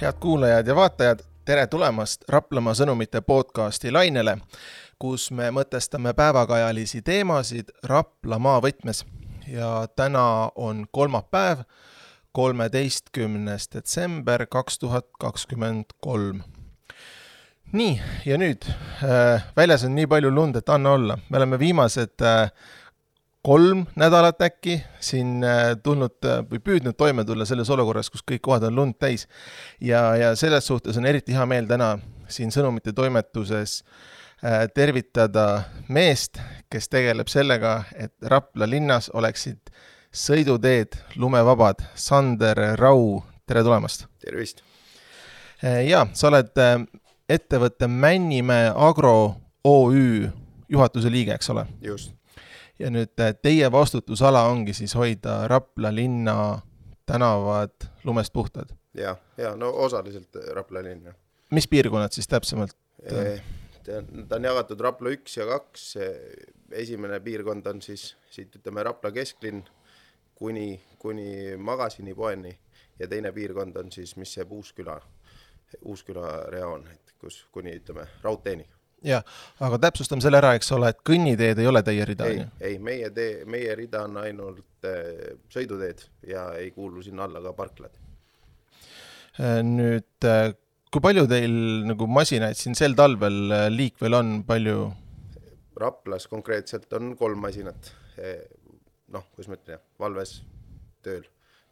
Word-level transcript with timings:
head 0.00 0.12
kuulajad 0.20 0.66
ja 0.66 0.76
vaatajad, 0.76 1.18
tere 1.44 1.66
tulemast 1.66 2.22
Raplamaa 2.28 2.72
sõnumite 2.74 3.20
podcasti 3.20 3.90
lainele, 3.92 4.38
kus 4.98 5.26
me 5.30 5.50
mõtestame 5.52 6.14
päevakajalisi 6.16 7.02
teemasid 7.04 7.68
Raplamaa 7.84 8.62
võtmes. 8.64 9.04
ja 9.46 9.88
täna 9.96 10.50
on 10.54 10.86
kolmapäev, 10.92 11.58
kolmeteistkümnes 12.32 13.68
detsember 13.74 14.46
kaks 14.46 14.78
tuhat 14.78 15.06
kakskümmend 15.20 15.84
kolm. 16.00 16.42
nii, 17.72 18.00
ja 18.26 18.38
nüüd 18.38 18.64
äh, 19.04 19.44
väljas 19.56 19.84
on 19.84 19.94
nii 19.94 20.06
palju 20.06 20.30
lund, 20.30 20.56
et 20.56 20.68
anna 20.68 20.90
olla, 20.90 21.18
me 21.28 21.36
oleme 21.36 21.58
viimased 21.58 22.22
äh, 22.22 22.50
kolm 23.42 23.86
nädalat 23.96 24.42
äkki 24.42 24.82
siin 25.00 25.44
äh, 25.44 25.76
tulnud 25.82 26.24
äh, 26.24 26.42
või 26.50 26.60
püüdnud 26.60 26.96
toime 26.96 27.24
tulla 27.24 27.46
selles 27.48 27.70
olukorras, 27.72 28.10
kus 28.12 28.24
kõik 28.26 28.42
kohad 28.44 28.66
on 28.68 28.76
lund 28.76 28.98
täis. 29.00 29.26
ja, 29.80 30.16
ja 30.16 30.34
selles 30.36 30.66
suhtes 30.66 30.96
on 30.96 31.06
eriti 31.06 31.32
hea 31.32 31.46
meel 31.46 31.68
täna 31.68 31.98
siin 32.28 32.52
Sõnumite 32.52 32.92
toimetuses 32.92 33.80
äh, 34.44 34.68
tervitada 34.74 35.62
meest, 35.88 36.40
kes 36.70 36.88
tegeleb 36.88 37.32
sellega, 37.32 37.84
et 37.96 38.12
Rapla 38.22 38.68
linnas 38.68 39.10
oleksid 39.14 39.72
sõiduteed 40.12 40.98
lumevabad. 41.16 41.82
Sander 41.94 42.76
Rau, 42.76 43.22
tere 43.46 43.64
tulemast! 43.64 44.06
tervist! 44.20 44.62
ja 45.60 46.06
sa 46.16 46.30
oled 46.30 46.56
ettevõtte 47.28 47.88
Männimäe 47.88 48.70
Agro 48.72 49.34
OÜ 49.64 50.30
juhatuse 50.72 51.12
liige, 51.12 51.36
eks 51.36 51.52
ole? 51.52 51.66
just 51.84 52.19
ja 52.80 52.90
nüüd 52.90 53.20
äh, 53.20 53.34
teie 53.42 53.68
vastutusala 53.72 54.46
ongi 54.48 54.74
siis 54.76 54.94
hoida 54.96 55.42
Rapla 55.48 55.92
linna 55.94 56.60
tänavad 57.06 57.88
lumest 58.04 58.32
puhtad? 58.32 58.72
ja, 58.94 59.16
ja 59.36 59.54
no 59.56 59.70
osaliselt 59.70 60.36
Rapla 60.54 60.82
linn, 60.82 61.04
jah. 61.10 61.16
mis 61.50 61.68
piirkonnad 61.68 62.12
siis 62.12 62.28
täpsemalt? 62.28 62.76
ta 64.28 64.36
on 64.36 64.44
jagatud 64.44 64.80
Rapla 64.80 65.12
üks 65.16 65.36
ja 65.36 65.46
kaks, 65.48 65.92
esimene 66.72 67.20
piirkond 67.20 67.66
on 67.66 67.82
siis 67.82 68.14
siit 68.30 68.56
ütleme 68.56 68.82
Rapla 68.86 69.12
kesklinn 69.12 69.62
kuni, 70.34 70.80
kuni 70.98 71.56
Magasini 71.56 72.14
poeni 72.14 72.58
ja 72.98 73.08
teine 73.08 73.32
piirkond 73.32 73.76
on 73.76 73.92
siis, 73.92 74.16
mis 74.16 74.36
jääb 74.36 74.52
Uusküla, 74.52 75.00
Uusküla 75.84 76.28
reoon, 76.52 76.86
et 76.92 77.14
kus 77.20 77.44
kuni 77.52 77.76
ütleme 77.80 78.06
raudteeni 78.22 78.68
jah, 79.06 79.24
aga 79.64 79.78
täpsustame 79.86 80.22
selle 80.24 80.40
ära, 80.40 80.52
eks 80.58 80.70
ole, 80.76 80.90
et 80.92 81.00
kõnniteed 81.06 81.60
ei 81.62 81.68
ole 81.70 81.82
teie 81.86 82.06
rida, 82.08 82.28
ju? 82.32 82.46
ei, 82.66 82.78
meie 82.82 83.10
tee, 83.16 83.44
meie 83.50 83.74
rida 83.78 84.04
on 84.08 84.18
ainult 84.20 84.88
äh, 84.88 85.36
sõiduteed 85.52 86.04
ja 86.28 86.50
ei 86.60 86.70
kuulu 86.74 87.04
sinna 87.04 87.26
alla 87.28 87.42
ka 87.48 87.54
parklad 87.56 87.96
äh,. 89.40 89.60
nüüd 89.66 90.28
äh, 90.28 90.52
kui 90.92 91.04
palju 91.04 91.26
teil 91.30 91.56
nagu 91.88 92.08
masinaid 92.10 92.58
siin 92.60 92.76
sel 92.78 92.96
talvel 92.98 93.40
äh, 93.56 93.66
liikvel 93.72 94.18
on, 94.20 94.40
palju? 94.48 94.90
Raplas 95.80 96.26
konkreetselt 96.28 96.92
on 96.98 97.14
kolm 97.16 97.40
masinat, 97.40 97.86
noh, 99.14 99.22
kuidas 99.32 99.46
ma 99.48 99.56
ütlen, 99.56 99.78
valves 100.02 100.34
tööl, 101.00 101.22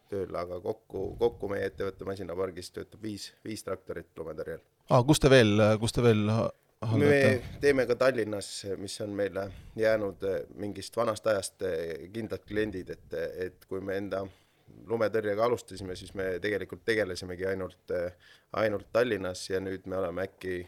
tööl, 0.09 0.31
aga 0.33 0.57
kokku, 0.63 1.11
kokku 1.19 1.49
meie 1.51 1.67
ettevõtte 1.69 2.07
masinapargis 2.07 2.73
töötab 2.73 3.03
viis, 3.05 3.27
viis 3.45 3.61
traktorit 3.67 4.09
lumetõrjel. 4.17 4.63
aa, 4.89 5.03
kus 5.05 5.21
te 5.21 5.29
veel, 5.29 5.61
kus 5.83 5.93
te 5.93 6.01
veel 6.01 6.25
me 6.87 7.41
teeme 7.61 7.85
ka 7.85 7.95
Tallinnas, 7.95 8.65
mis 8.77 9.01
on 9.01 9.09
meile 9.09 9.51
jäänud 9.75 10.23
eh, 10.23 10.41
mingist 10.55 10.97
vanast 10.97 11.27
ajast 11.27 11.61
eh, 11.61 12.09
kindlad 12.13 12.45
kliendid, 12.47 12.89
et, 12.89 13.15
et 13.47 13.65
kui 13.67 13.81
me 13.83 13.97
enda 13.99 14.23
lumetõrjega 14.87 15.43
alustasime, 15.43 15.95
siis 15.99 16.13
me 16.15 16.37
tegelikult 16.41 16.85
tegelesimegi 16.87 17.45
ainult, 17.51 17.81
eh, 17.95 18.13
ainult 18.61 18.87
Tallinnas 18.93 19.49
ja 19.49 19.59
nüüd 19.59 19.87
me 19.91 19.99
oleme 19.99 20.27
äkki 20.29 20.61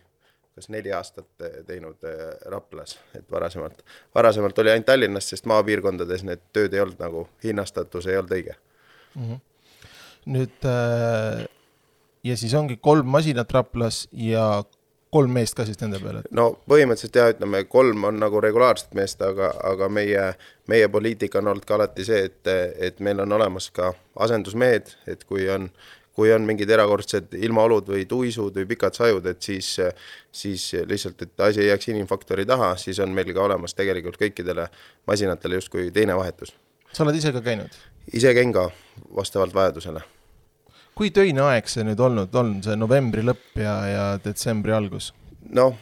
kas 0.52 0.68
neli 0.68 0.92
aastat 0.92 1.46
teinud 1.64 2.04
Raplas, 2.52 2.98
et 3.16 3.30
varasemalt, 3.32 3.86
varasemalt 4.16 4.60
oli 4.60 4.74
ainult 4.74 4.90
Tallinnas, 4.90 5.30
sest 5.32 5.48
maapiirkondades 5.48 6.26
need 6.28 6.44
tööd 6.52 6.76
ei 6.76 6.84
olnud 6.84 7.00
nagu, 7.00 7.24
hinnastatus 7.44 8.10
ei 8.12 8.20
olnud 8.20 8.36
õige 8.36 8.58
mm. 9.16 9.24
-hmm. 9.24 9.40
nüüd 10.36 10.68
äh, 10.68 11.48
ja 12.24 12.38
siis 12.38 12.54
ongi 12.54 12.78
kolm 12.78 13.08
masinat 13.08 13.52
Raplas 13.56 14.10
ja 14.12 14.64
kolm 15.12 15.34
meest 15.36 15.58
ka 15.58 15.66
siis 15.68 15.80
nende 15.82 16.00
peale? 16.02 16.24
no 16.38 16.48
põhimõtteliselt 16.72 17.18
jah, 17.20 17.32
ütleme 17.34 17.64
kolm 17.70 18.08
on 18.08 18.20
nagu 18.22 18.42
regulaarset 18.44 18.94
meest, 18.98 19.22
aga, 19.26 19.52
aga 19.72 19.90
meie, 19.92 20.28
meie 20.72 20.92
poliitika 20.92 21.42
on 21.42 21.52
olnud 21.54 21.68
ka 21.68 21.76
alati 21.78 22.06
see, 22.08 22.28
et, 22.30 22.52
et 22.90 23.02
meil 23.04 23.20
on 23.24 23.40
olemas 23.40 23.70
ka 23.76 23.92
asendusmehed, 24.24 24.94
et 25.12 25.26
kui 25.28 25.50
on, 25.52 25.68
kui 26.16 26.32
on 26.36 26.48
mingid 26.48 26.72
erakordsed 26.72 27.36
ilmaolud 27.40 27.92
või 27.92 28.06
tuisud 28.08 28.56
või 28.62 28.70
pikad 28.72 28.96
sajud, 28.96 29.28
et 29.32 29.44
siis, 29.44 29.74
siis 30.44 30.70
lihtsalt, 30.88 31.28
et 31.28 31.46
asi 31.50 31.66
ei 31.66 31.72
jääks 31.72 31.92
inimfaktori 31.92 32.48
taha, 32.48 32.74
siis 32.80 33.00
on 33.04 33.12
meil 33.16 33.34
ka 33.36 33.44
olemas 33.44 33.76
tegelikult 33.76 34.20
kõikidele 34.22 34.70
masinatele 35.12 35.60
justkui 35.60 35.92
teine 35.92 36.16
vahetus. 36.16 36.56
sa 36.94 37.04
oled 37.04 37.20
ise 37.20 37.36
ka 37.36 37.44
käinud? 37.44 37.84
ise 38.14 38.34
käin 38.36 38.56
ka, 38.56 38.70
vastavalt 39.16 39.54
vajadusele 39.54 40.08
kui 40.98 41.12
töine 41.16 41.44
aeg 41.48 41.70
see 41.72 41.86
nüüd 41.88 42.02
olnud 42.04 42.36
on, 42.38 42.58
see 42.66 42.78
novembri 42.80 43.24
lõpp 43.26 43.60
ja, 43.60 43.76
ja 43.90 44.06
detsembri 44.24 44.74
algus? 44.76 45.12
noh, 45.52 45.78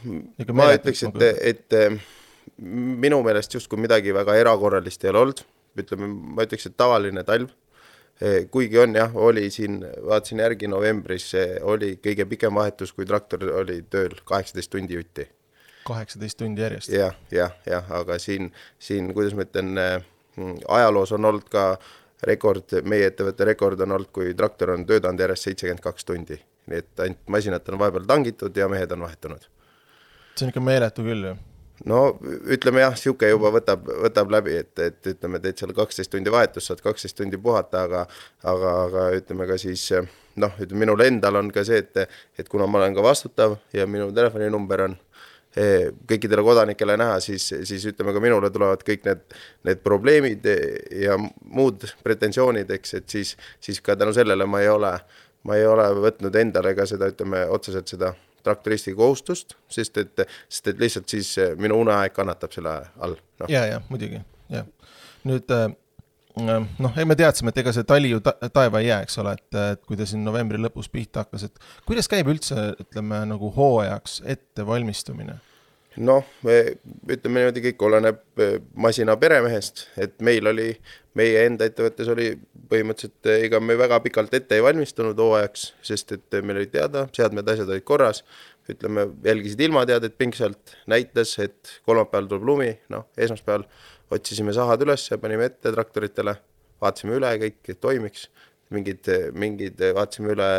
ma 0.55 0.69
ütleks, 0.73 1.03
et, 1.09 1.23
et 1.51 1.77
eh, 1.77 1.95
minu 2.59 3.21
meelest 3.25 3.53
justkui 3.57 3.79
midagi 3.81 4.13
väga 4.15 4.37
erakorralist 4.39 5.03
ei 5.03 5.11
ole 5.11 5.23
olnud, 5.25 5.41
ütleme, 5.79 6.07
ma 6.35 6.45
ütleks, 6.47 6.69
et 6.69 6.77
tavaline 6.79 7.23
talv, 7.27 7.51
eh, 8.23 8.47
kuigi 8.51 8.79
on 8.81 8.95
jah, 8.97 9.13
oli 9.29 9.45
siin, 9.53 9.81
vaatasin 10.07 10.41
järgi 10.45 10.71
novembris, 10.71 11.31
oli 11.61 11.95
kõige 12.03 12.25
pikem 12.31 12.55
vahetus, 12.55 12.95
kui 12.95 13.07
traktor 13.09 13.45
oli 13.61 13.81
tööl, 13.91 14.15
kaheksateist 14.25 14.73
tundi 14.73 14.97
jutti. 14.97 15.27
kaheksateist 15.89 16.39
tundi 16.39 16.61
järjest 16.65 16.93
ja,? 16.93 17.11
jah, 17.11 17.21
jah, 17.35 17.55
jah, 17.75 17.93
aga 18.01 18.19
siin, 18.21 18.51
siin, 18.79 19.13
kuidas 19.13 19.37
ma 19.37 19.45
ütlen, 19.45 19.75
eh, 19.77 19.99
ajaloos 20.67 21.11
on 21.17 21.25
olnud 21.29 21.49
ka 21.51 21.71
äh, 21.75 21.95
rekord, 22.27 22.79
meie 22.83 23.09
ettevõtte 23.09 23.47
rekord 23.47 23.81
on 23.85 23.97
olnud, 23.97 24.11
kui 24.15 24.33
traktor 24.37 24.73
on 24.75 24.85
töötanud 24.87 25.21
järjest 25.23 25.49
seitsekümmend 25.49 25.83
kaks 25.83 26.07
tundi. 26.07 26.39
nii 26.69 26.77
et 26.83 27.01
ainult 27.01 27.29
masinad 27.33 27.69
on 27.71 27.79
vahepeal 27.81 28.03
tangitud 28.05 28.57
ja 28.57 28.67
mehed 28.69 28.91
on 28.91 29.05
vahetunud. 29.07 29.47
see 30.35 30.45
on 30.45 30.51
ikka 30.53 30.61
meeletu 30.61 31.03
küll 31.03 31.29
ju. 31.29 31.35
no 31.85 32.01
ütleme 32.55 32.83
jah, 32.83 32.95
niisugune 32.95 33.31
juba 33.31 33.51
võtab, 33.55 33.87
võtab 34.05 34.31
läbi, 34.31 34.57
et, 34.63 34.79
et 34.79 35.11
ütleme, 35.13 35.39
teed 35.39 35.57
seal 35.57 35.73
kaksteist 35.73 36.11
tundi 36.11 36.31
vahetust, 36.31 36.67
saad 36.67 36.81
kaksteist 36.83 37.17
tundi 37.17 37.37
puhata, 37.37 37.83
aga 37.87 38.05
aga, 38.43 38.73
aga 38.85 39.09
ütleme 39.21 39.47
ka 39.47 39.57
siis 39.57 39.89
noh, 40.35 40.51
ütleme 40.59 40.85
minul 40.85 41.05
endal 41.07 41.39
on 41.39 41.51
ka 41.51 41.63
see, 41.63 41.79
et, 41.79 42.19
et 42.37 42.49
kuna 42.49 42.67
ma 42.67 42.83
olen 42.83 42.95
ka 42.95 43.05
vastutav 43.05 43.57
ja 43.73 43.87
minu 43.87 44.11
telefoninumber 44.11 44.89
on 44.89 44.99
kõikidele 45.55 46.43
kodanikele 46.45 46.97
näha, 46.99 47.17
siis, 47.23 47.47
siis 47.65 47.85
ütleme 47.89 48.13
ka 48.13 48.21
minule 48.21 48.51
tulevad 48.53 48.83
kõik 48.85 49.05
need, 49.07 49.23
need 49.65 49.81
probleemid 49.81 50.45
ja 51.01 51.17
muud 51.17 51.87
pretensioonid, 52.05 52.69
eks, 52.77 52.93
et 53.01 53.09
siis, 53.09 53.35
siis 53.59 53.81
ka 53.81 53.97
tänu 53.97 54.13
sellele 54.13 54.45
ma 54.45 54.61
ei 54.61 54.69
ole, 54.69 54.93
ma 55.49 55.57
ei 55.57 55.65
ole 55.65 55.87
võtnud 56.05 56.37
endale 56.37 56.75
ka 56.77 56.85
seda, 56.89 57.09
ütleme 57.09 57.47
otseselt 57.49 57.89
seda 57.89 58.13
traktoristi 58.43 58.93
kohustust, 58.95 59.57
sest 59.71 59.97
et, 59.97 60.25
sest 60.47 60.71
et 60.71 60.79
lihtsalt 60.79 61.11
siis 61.11 61.33
minu 61.59 61.81
uneaeg 61.81 62.13
kannatab 62.15 62.53
selle 62.55 62.75
all 63.01 63.17
no.. 63.17 63.49
ja, 63.49 63.65
ja 63.73 63.81
muidugi, 63.89 64.21
jah. 64.53 64.69
nüüd 65.27 65.51
äh, 65.55 65.67
noh, 66.37 66.97
ei 66.97 67.07
me 67.09 67.17
teadsime, 67.19 67.53
et 67.53 67.61
ega 67.63 67.73
see 67.75 67.87
tali 67.87 68.13
ju 68.13 68.21
ta 68.23 68.35
taeva 68.53 68.81
ei 68.83 68.89
jää, 68.89 69.01
eks 69.05 69.19
ole, 69.21 69.35
et, 69.39 69.59
et 69.73 69.83
kui 69.87 69.97
ta 69.99 70.07
siin 70.09 70.23
novembri 70.25 70.61
lõpus 70.61 70.89
pihta 70.91 71.25
hakkas, 71.25 71.49
et 71.49 71.69
kuidas 71.89 72.09
käib 72.11 72.29
üldse, 72.31 72.71
ütleme 72.85 73.23
nagu 73.29 73.51
hooajaks 73.55 74.21
ettevalmistumine? 74.37 75.39
noh, 75.99 76.27
ütleme 76.45 77.41
niimoodi, 77.41 77.63
kõik 77.65 77.81
oleneb 77.83 78.41
eh, 78.41 78.57
masina 78.79 79.15
peremehest, 79.19 79.87
et 79.99 80.15
meil 80.23 80.47
oli, 80.47 80.69
meie 81.17 81.41
enda 81.47 81.67
ettevõttes 81.67 82.11
oli 82.13 82.29
põhimõtteliselt, 82.69 83.17
eh, 83.27 83.45
ega 83.49 83.59
me 83.63 83.75
väga 83.79 83.99
pikalt 84.05 84.33
ette 84.37 84.55
ei 84.55 84.63
valmistunud 84.63 85.19
hooajaks, 85.19 85.65
sest 85.85 86.15
et 86.15 86.39
meil 86.39 86.61
oli 86.61 86.69
teada, 86.71 87.07
seadmed, 87.15 87.51
asjad 87.51 87.73
olid 87.73 87.87
korras, 87.87 88.23
ütleme, 88.69 89.07
jälgisid 89.25 89.65
ilmateadet 89.65 90.17
pingsalt, 90.17 90.75
näitas, 90.87 91.33
et 91.41 91.79
kolmapäeval 91.89 92.29
tuleb 92.29 92.47
lumi, 92.51 92.69
noh, 92.93 93.07
esmaspäeval 93.17 93.65
otsisime 94.13 94.53
sahad 94.55 94.81
üles, 94.85 95.05
panime 95.21 95.49
ette 95.49 95.73
traktoritele, 95.73 96.35
vaatasime 96.81 97.17
üle 97.19 97.31
kõik, 97.43 97.61
et 97.69 97.79
toimiks, 97.81 98.27
mingid, 98.73 99.09
mingid 99.37 99.81
vaatasime 99.97 100.33
üle, 100.35 100.49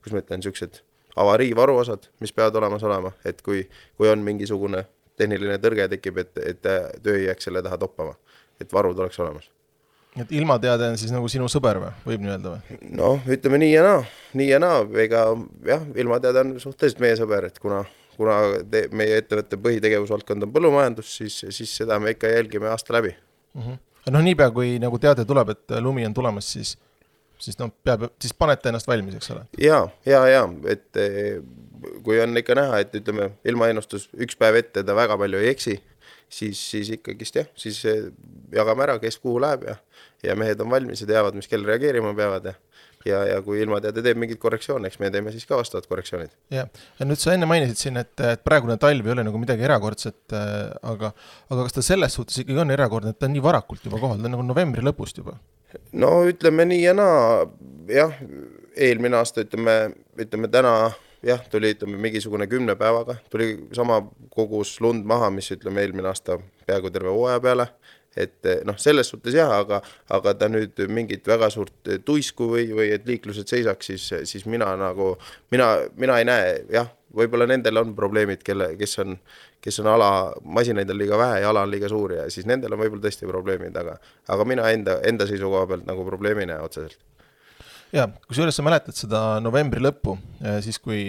kuidas 0.00 0.16
ma 0.16 0.24
ütlen, 0.24 0.42
niisugused 0.42 0.82
avarii 1.16 1.54
varuosad, 1.56 2.08
mis 2.20 2.32
peavad 2.32 2.56
olemas 2.60 2.84
olema, 2.88 3.12
et 3.28 3.42
kui, 3.44 3.64
kui 3.98 4.10
on 4.10 4.22
mingisugune 4.24 4.84
tehniline 5.20 5.58
tõrge 5.62 5.88
tekib, 5.92 6.20
et, 6.22 6.38
et 6.40 6.62
töö 6.62 7.18
ei 7.18 7.26
jääks 7.26 7.48
selle 7.48 7.62
taha 7.64 7.78
toppama, 7.80 8.14
et 8.60 8.72
varud 8.72 8.98
oleks 8.98 9.18
olemas. 9.20 9.50
et 10.20 10.32
ilmateade 10.32 10.90
on 10.92 10.98
siis 11.00 11.12
nagu 11.12 11.28
sinu 11.32 11.48
sõber 11.48 11.78
või, 11.80 11.92
võib 12.06 12.24
nii 12.24 12.32
öelda 12.34 12.54
või? 12.54 12.78
noh, 13.00 13.28
ütleme 13.36 13.60
nii 13.62 13.72
ja 13.72 13.82
naa, 13.86 14.02
nii 14.36 14.48
ja 14.50 14.60
naa, 14.62 14.82
ega 15.04 15.24
jah, 15.68 15.84
ilmateade 15.96 16.46
on 16.46 16.54
suhteliselt 16.60 17.00
meie 17.04 17.16
sõber, 17.20 17.48
et 17.48 17.60
kuna, 17.62 17.84
kuna 18.16 18.38
te, 18.70 18.86
meie 18.92 19.18
ettevõtte 19.22 19.58
põhitegevusvaldkond 19.62 20.46
on 20.46 20.54
põllumajandus, 20.54 21.16
siis, 21.20 21.40
siis 21.50 21.76
seda 21.82 21.98
me 22.02 22.16
ikka 22.16 22.30
jälgime 22.32 22.68
aasta 22.72 22.98
läbi 22.98 23.14
mm. 23.54 23.62
-hmm. 23.62 23.78
noh, 24.14 24.24
niipea 24.28 24.50
kui 24.50 24.78
nagu 24.82 24.98
teade 24.98 25.24
tuleb, 25.28 25.54
et 25.56 25.78
lumi 25.80 26.06
on 26.06 26.14
tulemas, 26.14 26.52
siis 26.52 26.76
siis 27.42 27.58
noh, 27.58 27.70
peab, 27.84 28.06
siis 28.22 28.34
panete 28.38 28.70
ennast 28.70 28.88
valmis, 28.88 29.16
eks 29.18 29.30
ole. 29.34 29.44
ja, 29.60 29.80
ja, 30.06 30.22
ja 30.30 30.42
et 30.70 31.00
eh, 31.00 31.40
kui 32.04 32.20
on 32.22 32.38
ikka 32.38 32.56
näha, 32.58 32.82
et 32.84 32.94
ütleme, 33.00 33.32
ilmaennustus 33.48 34.08
üks 34.14 34.38
päev 34.38 34.60
ette 34.60 34.84
ta 34.86 34.96
väga 34.96 35.18
palju 35.20 35.40
ei 35.42 35.50
eksi, 35.52 35.78
siis, 36.32 36.60
siis 36.74 36.92
ikkagist 36.98 37.40
jah, 37.40 37.48
siis 37.58 37.82
eh, 37.90 38.10
jagame 38.54 38.86
ära, 38.86 38.98
kes 39.02 39.18
kuhu 39.22 39.40
läheb 39.42 39.66
ja, 39.70 39.76
ja 40.28 40.38
mehed 40.38 40.62
on 40.62 40.70
valmis 40.70 41.02
ja 41.02 41.10
teavad, 41.10 41.38
mis 41.38 41.50
kell 41.50 41.66
reageerima 41.66 42.14
peavad 42.18 42.52
ja 42.52 42.56
ja, 43.08 43.22
ja 43.28 43.38
kui 43.44 43.60
ilmateade 43.62 44.04
teeb 44.04 44.20
mingeid 44.20 44.40
korrektsioone, 44.42 44.90
eks 44.90 45.00
me 45.02 45.10
teeme 45.14 45.32
siis 45.34 45.46
ka 45.48 45.58
vastavad 45.60 45.86
korrektsioonid. 45.90 46.34
jah, 46.54 46.70
ja 46.98 47.08
nüüd 47.08 47.20
sa 47.22 47.36
enne 47.36 47.48
mainisid 47.50 47.80
siin, 47.80 48.00
et, 48.02 48.14
et 48.32 48.44
praegune 48.46 48.78
talv 48.82 49.06
ei 49.06 49.14
ole 49.16 49.26
nagu 49.26 49.40
midagi 49.42 49.66
erakordset 49.68 50.36
äh,, 50.36 50.72
aga, 50.94 51.12
aga 51.50 51.68
kas 51.68 51.78
ta 51.78 51.86
selles 51.86 52.18
suhtes 52.18 52.42
ikkagi 52.42 52.64
on 52.64 52.74
erakordne, 52.74 53.14
et 53.14 53.20
ta 53.20 53.28
on 53.30 53.36
nii 53.36 53.44
varakult 53.44 53.84
juba 53.86 54.00
kohal, 54.02 54.20
ta 54.20 54.30
on 54.30 54.36
nagu 54.36 54.46
novembri 54.46 54.84
lõpust 54.84 55.22
juba? 55.22 55.38
no 55.96 56.18
ütleme 56.28 56.66
nii 56.68 56.82
ja 56.84 56.96
naa, 56.96 57.46
jah, 57.90 58.18
eelmine 58.76 59.18
aasta 59.20 59.46
ütleme, 59.46 59.78
ütleme 60.20 60.50
täna 60.52 60.76
jah, 61.22 61.42
tuli 61.50 61.72
ütleme 61.74 61.98
mingisugune 62.02 62.46
kümne 62.50 62.76
päevaga, 62.78 63.16
tuli 63.30 63.68
sama 63.76 64.00
kogus 64.30 64.78
lund 64.80 65.06
maha, 65.06 65.30
mis 65.30 65.50
ütleme 65.54 65.84
eelmine 65.84 66.10
aasta 66.10 66.38
peaaegu 66.66 66.90
terve 66.90 67.12
hooaja 67.14 67.40
peale. 67.40 67.68
Et 68.16 68.48
noh, 68.68 68.76
selles 68.80 69.08
suhtes 69.08 69.34
jah, 69.36 69.52
aga, 69.62 69.80
aga 70.12 70.34
ta 70.38 70.48
nüüd 70.52 70.78
mingit 70.92 71.26
väga 71.28 71.48
suurt 71.52 71.92
tuisku 72.04 72.50
või, 72.54 72.66
või 72.76 72.90
et 72.96 73.06
liiklused 73.08 73.48
seisaks, 73.48 73.92
siis, 73.92 74.08
siis 74.28 74.44
mina 74.50 74.68
nagu, 74.76 75.14
mina, 75.54 75.70
mina 75.98 76.18
ei 76.20 76.28
näe, 76.28 76.58
jah, 76.72 76.90
võib-olla 77.16 77.46
nendel 77.48 77.80
on 77.82 77.94
probleemid, 77.96 78.42
kelle, 78.44 78.72
kes 78.80 78.98
on, 79.04 79.16
kes 79.62 79.80
on 79.82 79.88
ala, 79.92 80.10
masinaid 80.44 80.90
on 80.90 81.00
liiga 81.00 81.20
vähe 81.20 81.40
ja 81.44 81.52
ala 81.52 81.64
on 81.66 81.72
liiga 81.72 81.88
suur 81.92 82.16
ja 82.18 82.26
siis 82.32 82.48
nendel 82.48 82.76
on 82.76 82.82
võib-olla 82.82 83.06
tõesti 83.06 83.28
probleemid, 83.28 83.76
aga, 83.80 83.96
aga 84.34 84.48
mina 84.48 84.68
enda, 84.72 84.98
enda 85.08 85.28
seisukoha 85.28 85.68
pealt 85.70 85.88
nagu 85.88 86.04
probleemi 86.08 86.46
ei 86.46 86.52
näe 86.52 86.60
otseselt. 86.64 87.00
Jaa, 87.92 88.06
kusjuures 88.28 88.56
sa 88.56 88.64
mäletad 88.64 88.96
seda 88.96 89.22
novembri 89.44 89.82
lõppu, 89.84 90.16
siis 90.64 90.78
kui 90.80 91.04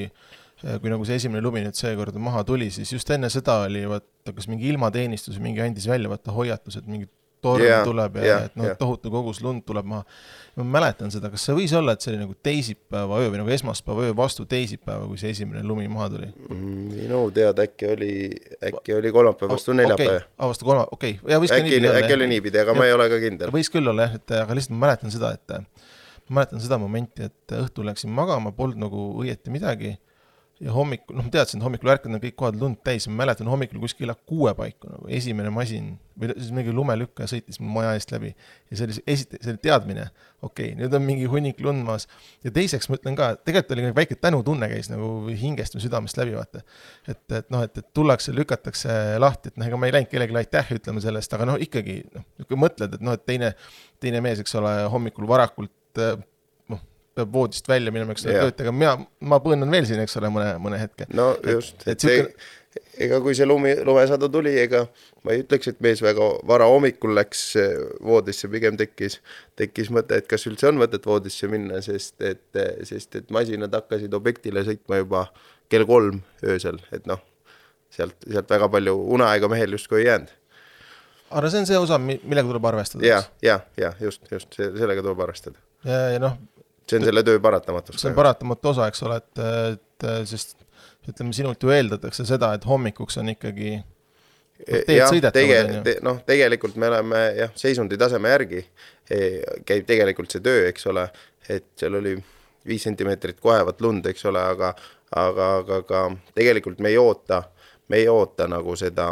kui 0.64 0.92
nagu 0.92 1.04
see 1.04 1.18
esimene 1.20 1.44
lumi 1.44 1.60
nüüd 1.64 1.76
seekord 1.76 2.16
maha 2.24 2.44
tuli, 2.48 2.70
siis 2.72 2.92
just 2.94 3.10
enne 3.12 3.28
seda 3.32 3.66
oli 3.66 3.82
vaata, 4.24 4.38
kas 4.40 4.48
mingi 4.48 4.70
ilmateenistus 4.72 5.40
mingi 5.40 5.62
andis 5.62 5.88
välja 5.88 6.10
vaata 6.10 6.32
hoiatus, 6.32 6.78
et 6.80 6.88
mingi 6.88 7.10
torm 7.44 7.60
yeah, 7.60 7.84
tuleb 7.84 8.16
ja 8.22 8.24
yeah, 8.24 8.46
et 8.48 8.56
noh 8.56 8.70
yeah., 8.70 8.78
tohutu 8.80 9.12
kogus 9.12 9.42
lund 9.44 9.66
tuleb 9.68 9.86
maha. 9.86 10.06
ma 10.56 10.64
mäletan 10.78 11.12
seda, 11.12 11.28
kas 11.34 11.44
see 11.44 11.56
võis 11.58 11.74
olla, 11.76 11.96
et 11.96 12.06
see 12.06 12.14
oli 12.14 12.22
nagu 12.22 12.36
teisipäeva 12.48 13.20
öö 13.20 13.34
või 13.34 13.42
nagu 13.42 13.52
esmaspäeva 13.52 14.06
öö 14.08 14.14
vastu 14.16 14.46
teisipäeva, 14.48 15.04
kui 15.10 15.20
see 15.20 15.34
esimene 15.36 15.64
lumi 15.68 15.90
maha 15.92 16.08
tuli? 16.14 16.30
minu 16.54 17.26
teada 17.36 17.66
äkki 17.68 17.90
oli, 17.92 18.14
äkki 18.70 18.96
oli 18.96 19.12
kolmapäev 19.12 19.52
vastu 19.52 19.76
neljapäeva 19.76 20.22
okay.. 20.22 20.30
aa, 20.38 20.52
vastu 20.54 20.70
kolmapäeva, 20.70 20.96
okei 20.96 21.18
okay.. 21.20 21.60
äkki, 21.60 21.82
äkki 21.92 22.18
oli 22.20 22.30
niipidi, 22.32 22.64
aga 22.64 22.72
ja, 22.72 22.80
ma 22.80 22.88
ei 22.88 22.96
ole 22.96 23.10
ka 23.12 23.20
kindel. 23.26 23.52
võis 23.58 23.72
küll 23.74 23.92
olla 23.92 24.08
jah, 24.08 24.16
et 24.22 24.38
aga 24.40 24.60
lihtsalt 24.60 24.78
ma 24.78 24.86
mäletan 24.88 25.12
seda, 25.18 25.34
et 25.36 25.58
ma 26.30 26.40
mäletan 26.40 26.64
seda 26.64 26.80
momenti, 26.80 27.28
et 27.28 27.58
õhtul 27.60 27.92
läksin 27.92 28.14
magama, 28.16 28.56
polnud 28.56 28.80
nagu 28.88 29.10
õieti 29.20 29.52
midagi 29.52 29.98
ja 30.64 30.72
hommikul, 30.72 31.18
noh, 31.18 31.26
ma 31.28 31.34
teadsin, 31.34 31.60
et 31.60 31.66
hommikul 31.66 31.92
ärkan 31.92 32.16
kõik 32.24 32.36
kohad 32.40 32.58
lund 32.60 32.80
täis 32.86 33.08
ma 33.10 33.24
mäletan 33.24 33.50
hommikul 33.52 33.82
kuskil 33.84 34.06
kella 34.06 34.16
kuue 34.30 34.54
paiku 34.56 34.92
nagu 34.92 35.10
esimene 35.12 35.52
masin 35.54 35.94
või 36.20 36.30
siis 36.38 36.54
mingi 36.56 36.74
lumelükkaja 36.76 37.28
sõitis 37.32 37.60
mu 37.60 37.72
maja 37.74 37.94
eest 37.98 38.14
läbi. 38.14 38.32
ja 38.72 38.78
see 38.78 38.88
oli 38.88 38.96
esite-, 39.16 39.40
see 39.42 39.52
oli 39.54 39.62
teadmine, 39.64 40.08
okei 40.42 40.72
okay,, 40.72 40.78
nüüd 40.80 40.96
on 40.96 41.06
mingi 41.06 41.28
hunnik 41.30 41.60
lund 41.66 41.84
maas. 41.88 42.08
ja 42.46 42.54
teiseks 42.54 42.90
ma 42.90 43.00
ütlen 43.00 43.18
ka, 43.20 43.34
tegelikult 43.42 43.76
oli 43.76 43.94
väike 44.00 44.20
tänutunne 44.22 44.70
käis 44.72 44.92
nagu 44.94 45.12
hingest 45.44 45.76
või 45.76 45.86
südamest 45.88 46.20
läbi, 46.22 46.36
vaata. 46.38 46.64
et, 47.08 47.24
et 47.32 47.54
noh, 47.54 47.66
et, 47.68 47.78
et 47.78 47.90
tullakse, 47.98 48.36
lükatakse 48.36 49.00
lahti, 49.20 49.52
et 49.52 49.60
noh, 49.60 49.68
ega 49.68 49.80
ma 49.80 49.90
ei 49.90 49.98
läinud 49.98 50.12
kellelegi 50.12 50.44
aitäh 50.44 50.76
ütlema 50.78 51.04
selle 51.04 51.24
eest, 51.24 51.34
aga 51.36 51.50
noh, 51.50 51.60
ikkagi 51.68 52.02
noh, 52.14 52.28
kui 52.48 52.60
mõtled, 52.60 53.00
et 53.00 53.04
noh, 53.04 53.18
et 53.18 53.26
teine, 53.28 53.56
teine 54.04 54.24
mees, 54.24 54.44
eks 54.44 54.62
ole, 54.62 54.78
hommikul 54.94 55.28
varakult 55.30 55.74
peab 57.18 57.32
voodist 57.34 57.70
välja 57.70 57.94
minema, 57.94 58.16
eks 58.16 58.26
ole, 58.28 58.36
tööd 58.40 58.58
tegema, 58.58 58.80
mina, 58.80 59.08
ma 59.30 59.40
põõnan 59.44 59.72
veel 59.74 59.88
siin, 59.90 60.02
eks 60.04 60.18
ole, 60.20 60.32
mõne, 60.34 60.52
mõne 60.62 60.82
hetke. 60.82 61.08
no 61.14 61.34
just, 61.46 61.82
et, 61.86 61.96
et 61.96 62.06
siuke... 62.06 62.50
ega 63.06 63.20
kui 63.22 63.36
see 63.38 63.48
lumi, 63.50 63.76
lumesadu 63.86 64.30
tuli, 64.34 64.56
ega 64.64 64.84
ma 65.26 65.36
ei 65.36 65.44
ütleks, 65.44 65.70
et 65.70 65.82
mees 65.86 66.02
väga 66.04 66.30
vara 66.50 66.68
hommikul 66.72 67.14
läks 67.18 67.44
eh, 67.62 67.76
voodisse, 68.06 68.50
pigem 68.54 68.80
tekkis, 68.80 69.20
tekkis 69.60 69.92
mõte, 69.94 70.22
et 70.22 70.30
kas 70.30 70.48
üldse 70.50 70.72
on 70.72 70.82
mõtet 70.82 71.06
voodisse 71.10 71.50
minna, 71.52 71.82
sest 71.86 72.26
et, 72.26 72.46
sest 72.90 73.22
et 73.22 73.34
masinad 73.34 73.74
hakkasid 73.78 74.14
objektile 74.18 74.66
sõitma 74.66 75.04
juba 75.04 75.28
kell 75.72 75.86
kolm 75.90 76.24
öösel, 76.46 76.82
et 76.96 77.06
noh, 77.10 77.22
sealt, 77.94 78.18
sealt 78.26 78.50
väga 78.58 78.72
palju 78.74 78.98
uneaega 79.18 79.50
mehel 79.54 79.78
justkui 79.78 80.02
ei 80.02 80.10
jäänud 80.10 80.34
aga 81.34 81.50
see 81.50 81.64
on 81.64 81.70
see 81.70 81.80
osa, 81.82 82.00
millega 82.02 82.46
tuleb 82.48 82.66
arvestada. 82.70 83.06
ja, 83.06 83.22
ja, 83.46 83.60
ja 83.78 83.94
just, 84.02 84.26
just 84.32 84.58
sellega 84.58 85.02
tuleb 85.02 85.22
arvestada. 85.26 85.62
ja, 85.88 86.00
ja 86.16 86.22
noh, 86.22 86.38
see 86.90 87.00
on 87.00 87.08
selle 87.08 87.24
töö 87.24 87.40
paratamatus. 87.44 88.02
see 88.02 88.12
on 88.12 88.18
paratamatu 88.18 88.74
osa, 88.74 88.90
eks 88.92 89.04
ole, 89.08 89.22
et, 89.24 89.44
et 89.74 90.08
sest 90.30 90.58
ütleme, 91.10 91.34
sinult 91.36 91.64
ju 91.64 91.74
eeldatakse 91.74 92.26
seda, 92.28 92.54
et 92.56 92.66
hommikuks 92.68 93.20
on 93.22 93.32
ikkagi 93.34 93.76
teed 94.64 95.02
sõidetavad, 95.10 95.72
on 95.72 95.90
ju. 95.90 95.96
noh, 96.06 96.22
tegelikult 96.28 96.78
me 96.80 96.90
oleme 96.92 97.24
jah, 97.40 97.52
seisundi 97.60 97.98
taseme 98.00 98.32
järgi 98.32 98.62
e, 98.62 99.20
käib 99.68 99.88
tegelikult 99.90 100.32
see 100.32 100.44
töö, 100.44 100.68
eks 100.70 100.88
ole, 100.92 101.08
et 101.50 101.68
seal 101.80 102.00
oli 102.00 102.16
viis 102.68 102.86
sentimeetrit 102.88 103.42
kohevat 103.44 103.82
lund, 103.84 104.06
eks 104.08 104.26
ole, 104.32 104.44
aga, 104.54 104.72
aga, 105.20 105.50
aga 105.60 105.82
ka 105.88 106.04
tegelikult 106.36 106.80
me 106.84 106.94
ei 106.94 107.00
oota, 107.02 107.44
me 107.92 108.00
ei 108.00 108.08
oota 108.12 108.48
nagu 108.48 108.76
seda, 108.80 109.12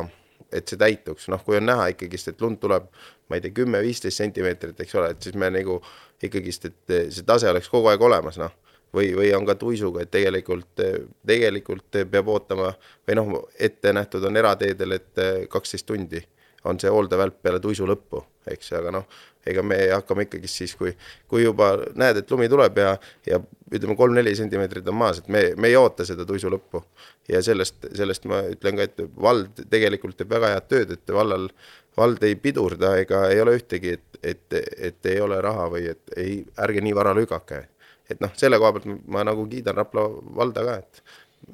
et 0.51 0.67
see 0.67 0.79
täituks, 0.79 1.27
noh, 1.31 1.43
kui 1.45 1.57
on 1.59 1.67
näha 1.69 1.91
ikkagist, 1.93 2.31
et 2.31 2.41
lund 2.41 2.59
tuleb, 2.61 2.89
ma 3.29 3.37
ei 3.37 3.43
tea, 3.43 3.55
kümme-viisteist 3.61 4.23
sentimeetrit, 4.23 4.79
eks 4.83 4.97
ole, 4.99 5.13
et 5.13 5.23
siis 5.27 5.37
me 5.39 5.49
nagu 5.53 5.79
ikkagist, 6.23 6.67
et 6.69 6.97
see 7.13 7.27
tase 7.27 7.49
oleks 7.49 7.71
kogu 7.71 7.91
aeg 7.91 8.03
olemas, 8.03 8.39
noh. 8.41 8.53
või, 8.93 9.13
või 9.15 9.31
on 9.35 9.45
ka 9.47 9.55
tuisuga, 9.55 10.03
et 10.03 10.11
tegelikult, 10.11 10.83
tegelikult 11.27 12.01
peab 12.11 12.27
ootama 12.27 12.73
või 13.07 13.17
noh, 13.17 13.33
ette 13.59 13.93
nähtud 13.95 14.25
on 14.27 14.37
erateedel, 14.37 14.97
et 14.99 15.25
kaksteist 15.49 15.87
tundi 15.87 16.19
on 16.65 16.79
see 16.79 16.91
hooldevälp 16.93 17.41
peale 17.41 17.59
tuisu 17.59 17.87
lõppu, 17.89 18.21
eks, 18.51 18.71
aga 18.77 18.93
noh, 18.93 19.07
ega 19.47 19.63
me 19.65 19.77
hakkame 19.89 20.27
ikkagist 20.27 20.61
siis, 20.61 20.75
kui, 20.77 20.93
kui 21.29 21.43
juba 21.43 21.71
näed, 21.97 22.21
et 22.21 22.31
lumi 22.31 22.49
tuleb 22.51 22.77
ja, 22.77 22.93
ja 23.25 23.39
ütleme, 23.71 23.95
kolm-neli 23.97 24.35
sentimeetrit 24.37 24.87
on 24.91 24.99
maas, 24.99 25.21
et 25.21 25.29
me, 25.31 25.43
me 25.57 25.71
ei 25.71 25.77
oota 25.79 26.05
seda 26.05 26.25
tuisu 26.27 26.51
lõppu. 26.53 26.83
ja 27.31 27.41
sellest, 27.41 27.87
sellest 27.97 28.25
ma 28.29 28.43
ütlen 28.51 28.77
ka, 28.77 28.89
et 28.89 29.05
vald 29.21 29.65
tegelikult 29.71 30.17
teeb 30.19 30.29
väga 30.35 30.53
head 30.55 30.69
tööd, 30.69 30.93
et 30.97 31.13
vallal, 31.15 31.49
vald 31.97 32.23
ei 32.23 32.35
pidurda 32.35 32.95
ega 33.01 33.25
ei 33.31 33.41
ole 33.41 33.57
ühtegi, 33.57 33.97
et 33.97 34.11
et, 34.23 34.53
et 34.77 35.05
ei 35.05 35.21
ole 35.21 35.41
raha 35.41 35.67
või 35.71 35.87
et 35.91 36.15
ei, 36.17 36.41
ärge 36.61 36.81
nii 36.81 36.95
vara 36.95 37.13
lükake. 37.17 37.67
et 38.09 38.19
noh, 38.19 38.31
selle 38.35 38.59
koha 38.59 38.73
pealt 38.75 39.07
ma 39.07 39.23
nagu 39.23 39.45
kiidan 39.49 39.75
Rapla 39.75 40.03
valda 40.35 40.63
ka, 40.67 40.73
et 40.83 41.03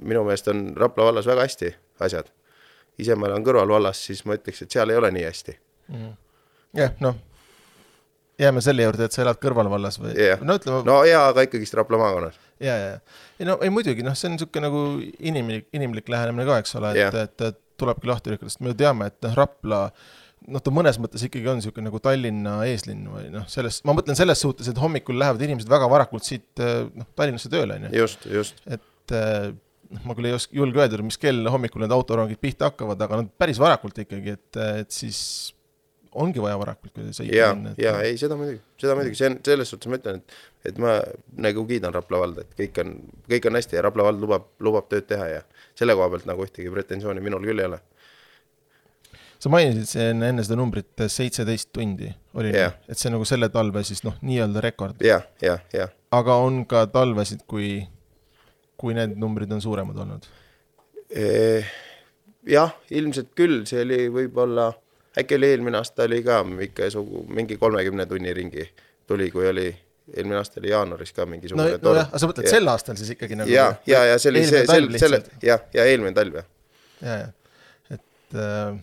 minu 0.02 0.24
meelest 0.26 0.48
on 0.52 0.72
Rapla 0.76 1.06
vallas 1.12 1.28
väga 1.30 1.46
hästi 1.46 1.74
asjad. 2.00 2.32
Ise 3.02 3.16
ma 3.16 3.30
elan 3.30 3.46
kõrvalvallas, 3.46 4.02
siis 4.10 4.24
ma 4.26 4.38
ütleks, 4.38 4.64
et 4.66 4.74
seal 4.78 4.94
ei 4.94 5.00
ole 5.00 5.12
nii 5.16 5.26
hästi 5.28 5.58
mm.. 5.94 6.12
jah, 6.82 6.98
noh, 7.04 7.20
jääme 8.42 8.64
selle 8.66 8.88
juurde, 8.88 9.08
et 9.08 9.16
sa 9.16 9.24
elad 9.26 9.42
kõrvalvallas 9.44 10.02
või 10.02 10.16
yeah.? 10.16 10.42
no 10.42 10.58
ütleme. 10.60 10.84
no 10.88 11.00
jaa, 11.08 11.28
aga 11.32 11.48
ikkagist 11.48 11.78
Rapla 11.78 12.02
maakonnas. 12.02 12.38
ja, 12.64 12.76
ja, 12.76 12.92
ja, 12.96 13.24
ei 13.40 13.50
no 13.50 13.58
ei 13.62 13.74
muidugi, 13.74 14.06
noh, 14.06 14.18
see 14.18 14.32
on 14.32 14.38
niisugune 14.38 14.70
nagu 14.70 14.84
inimlik, 15.20 15.70
inimlik 15.78 16.12
lähenemine 16.14 16.48
ka, 16.50 16.62
eks 16.64 16.78
ole, 16.82 16.94
et 16.96 17.04
yeah., 17.06 17.24
et, 17.26 17.50
et 17.52 17.64
tulebki 17.78 18.10
lahti 18.10 18.34
lükata, 18.34 18.50
sest 18.50 18.64
me 18.66 18.74
ju 18.74 18.80
teame, 18.80 19.12
et 19.12 19.22
noh, 19.28 19.36
Rapla 19.38 19.84
äh, 19.92 20.08
noh, 20.52 20.64
ta 20.64 20.74
mõnes 20.74 21.00
mõttes 21.02 21.24
ikkagi 21.28 21.50
on 21.52 21.60
niisugune 21.60 21.90
nagu 21.90 22.02
Tallinna 22.04 22.58
eeslinn 22.70 23.08
või 23.12 23.30
noh, 23.34 23.48
selles, 23.52 23.80
ma 23.88 23.96
mõtlen 23.98 24.18
selles 24.20 24.42
suhtes, 24.44 24.70
et 24.72 24.82
hommikul 24.82 25.18
lähevad 25.20 25.44
inimesed 25.48 25.70
väga 25.72 25.90
varakult 25.92 26.28
siit 26.28 26.62
noh, 26.62 27.08
Tallinnasse 27.18 27.52
tööle, 27.54 27.80
on 27.80 27.88
ju. 27.88 27.94
just, 28.04 28.28
just. 28.32 28.62
et 28.70 29.18
noh, 29.94 30.08
ma 30.08 30.16
küll 30.18 30.30
ei 30.30 30.36
oska, 30.38 30.56
julge 30.58 30.82
öelda, 30.84 31.02
mis 31.06 31.20
kell 31.22 31.48
hommikul 31.52 31.84
need 31.84 31.94
autorongid 31.96 32.42
pihta 32.42 32.72
hakkavad, 32.72 33.02
aga 33.06 33.22
nad 33.22 33.30
päris 33.40 33.62
varakult 33.62 34.00
ikkagi, 34.04 34.36
et, 34.38 34.60
et 34.84 34.94
siis 34.94 35.20
ongi 36.18 36.42
vaja 36.42 36.58
varakult 36.60 36.96
sõita. 37.16 37.34
ja, 37.34 37.50
ja 37.82 37.98
ei, 38.06 38.16
seda 38.20 38.38
muidugi, 38.40 38.62
seda 38.82 38.96
muidugi, 38.98 39.20
see 39.20 39.30
on, 39.32 39.38
selles 39.46 39.74
suhtes 39.74 39.92
ma 39.92 40.00
ütlen, 40.00 40.24
et, 40.24 40.40
et 40.72 40.80
ma 40.82 40.98
nagu 41.44 41.66
kiidan 41.70 41.94
Rapla 41.96 42.24
valda, 42.24 42.46
et 42.48 42.58
kõik 42.64 42.82
on, 42.84 42.96
kõik 43.30 43.50
on 43.50 43.60
hästi 43.60 43.78
ja 43.78 43.86
Rapla 43.86 44.08
vald 44.10 44.24
lubab, 44.24 44.50
lubab 44.64 44.90
tööd 44.92 45.08
teha 45.10 45.30
ja 45.36 45.44
selle 45.78 45.98
koha 45.98 46.10
pealt 46.14 46.28
nagu 46.30 46.48
ühtegi 46.48 46.74
pretensiooni 46.74 47.24
minul 47.24 47.46
küll 47.46 47.62
ei 47.62 47.70
ole 47.70 47.82
sa 49.38 49.52
mainisid 49.54 49.90
siin 49.90 50.24
enne 50.26 50.46
seda 50.46 50.58
numbrit 50.58 51.06
seitseteist 51.14 51.70
tundi 51.76 52.10
oli 52.38 52.54
et 52.58 52.98
see 52.98 53.10
on 53.10 53.18
nagu 53.18 53.28
selle 53.30 53.50
talve 53.54 53.84
siis 53.88 54.04
noh, 54.06 54.18
nii-öelda 54.26 54.64
rekord. 54.66 55.04
jah, 55.06 55.28
jah, 55.44 55.62
jah. 55.74 55.94
aga 56.16 56.40
on 56.42 56.64
ka 56.70 56.86
talvesid, 56.94 57.46
kui, 57.50 57.82
kui 58.78 58.96
need 58.98 59.16
numbrid 59.20 59.52
on 59.52 59.62
suuremad 59.64 59.98
olnud? 60.04 60.28
Eh, 61.08 61.70
jah, 62.48 62.74
ilmselt 62.92 63.32
küll, 63.38 63.64
see 63.70 63.82
oli 63.86 64.00
võib-olla, 64.14 64.70
äkki 65.18 65.38
oli 65.40 65.52
eelmine 65.54 65.80
aasta 65.80 66.06
oli 66.08 66.22
ka 66.26 66.42
ikka 66.68 66.90
sugu, 66.94 67.24
mingi 67.34 67.58
kolmekümne 67.60 68.06
tunni 68.10 68.34
ringi 68.36 68.68
tuli, 69.08 69.30
kui 69.32 69.48
oli 69.48 69.70
eelmine 70.16 70.40
aasta 70.40 70.62
oli 70.62 70.72
jaanuaris 70.72 71.14
ka 71.16 71.26
mingisugune 71.28 71.78
no, 71.78 71.80
no 71.90 71.96
jah, 71.98 72.12
aga 72.12 72.22
sa 72.22 72.30
mõtled 72.30 72.48
ja. 72.48 72.52
sel 72.56 72.72
aastal 72.72 73.00
siis 73.00 73.14
ikkagi 73.16 73.40
nagu 73.40 73.52
ja, 73.52 73.70
ja, 73.90 74.04
ja 74.12 74.20
see 74.22 74.32
oli 74.32 74.44
see, 74.48 74.64
selle, 74.70 75.02
selle, 75.02 75.24
jah, 75.44 75.64
ja 75.76 75.88
eelmine 75.88 76.14
talv, 76.16 76.40
jah. 76.40 76.48
ja, 77.02 77.18
ja, 77.24 77.98
et 77.98 78.40
äh, 78.40 78.78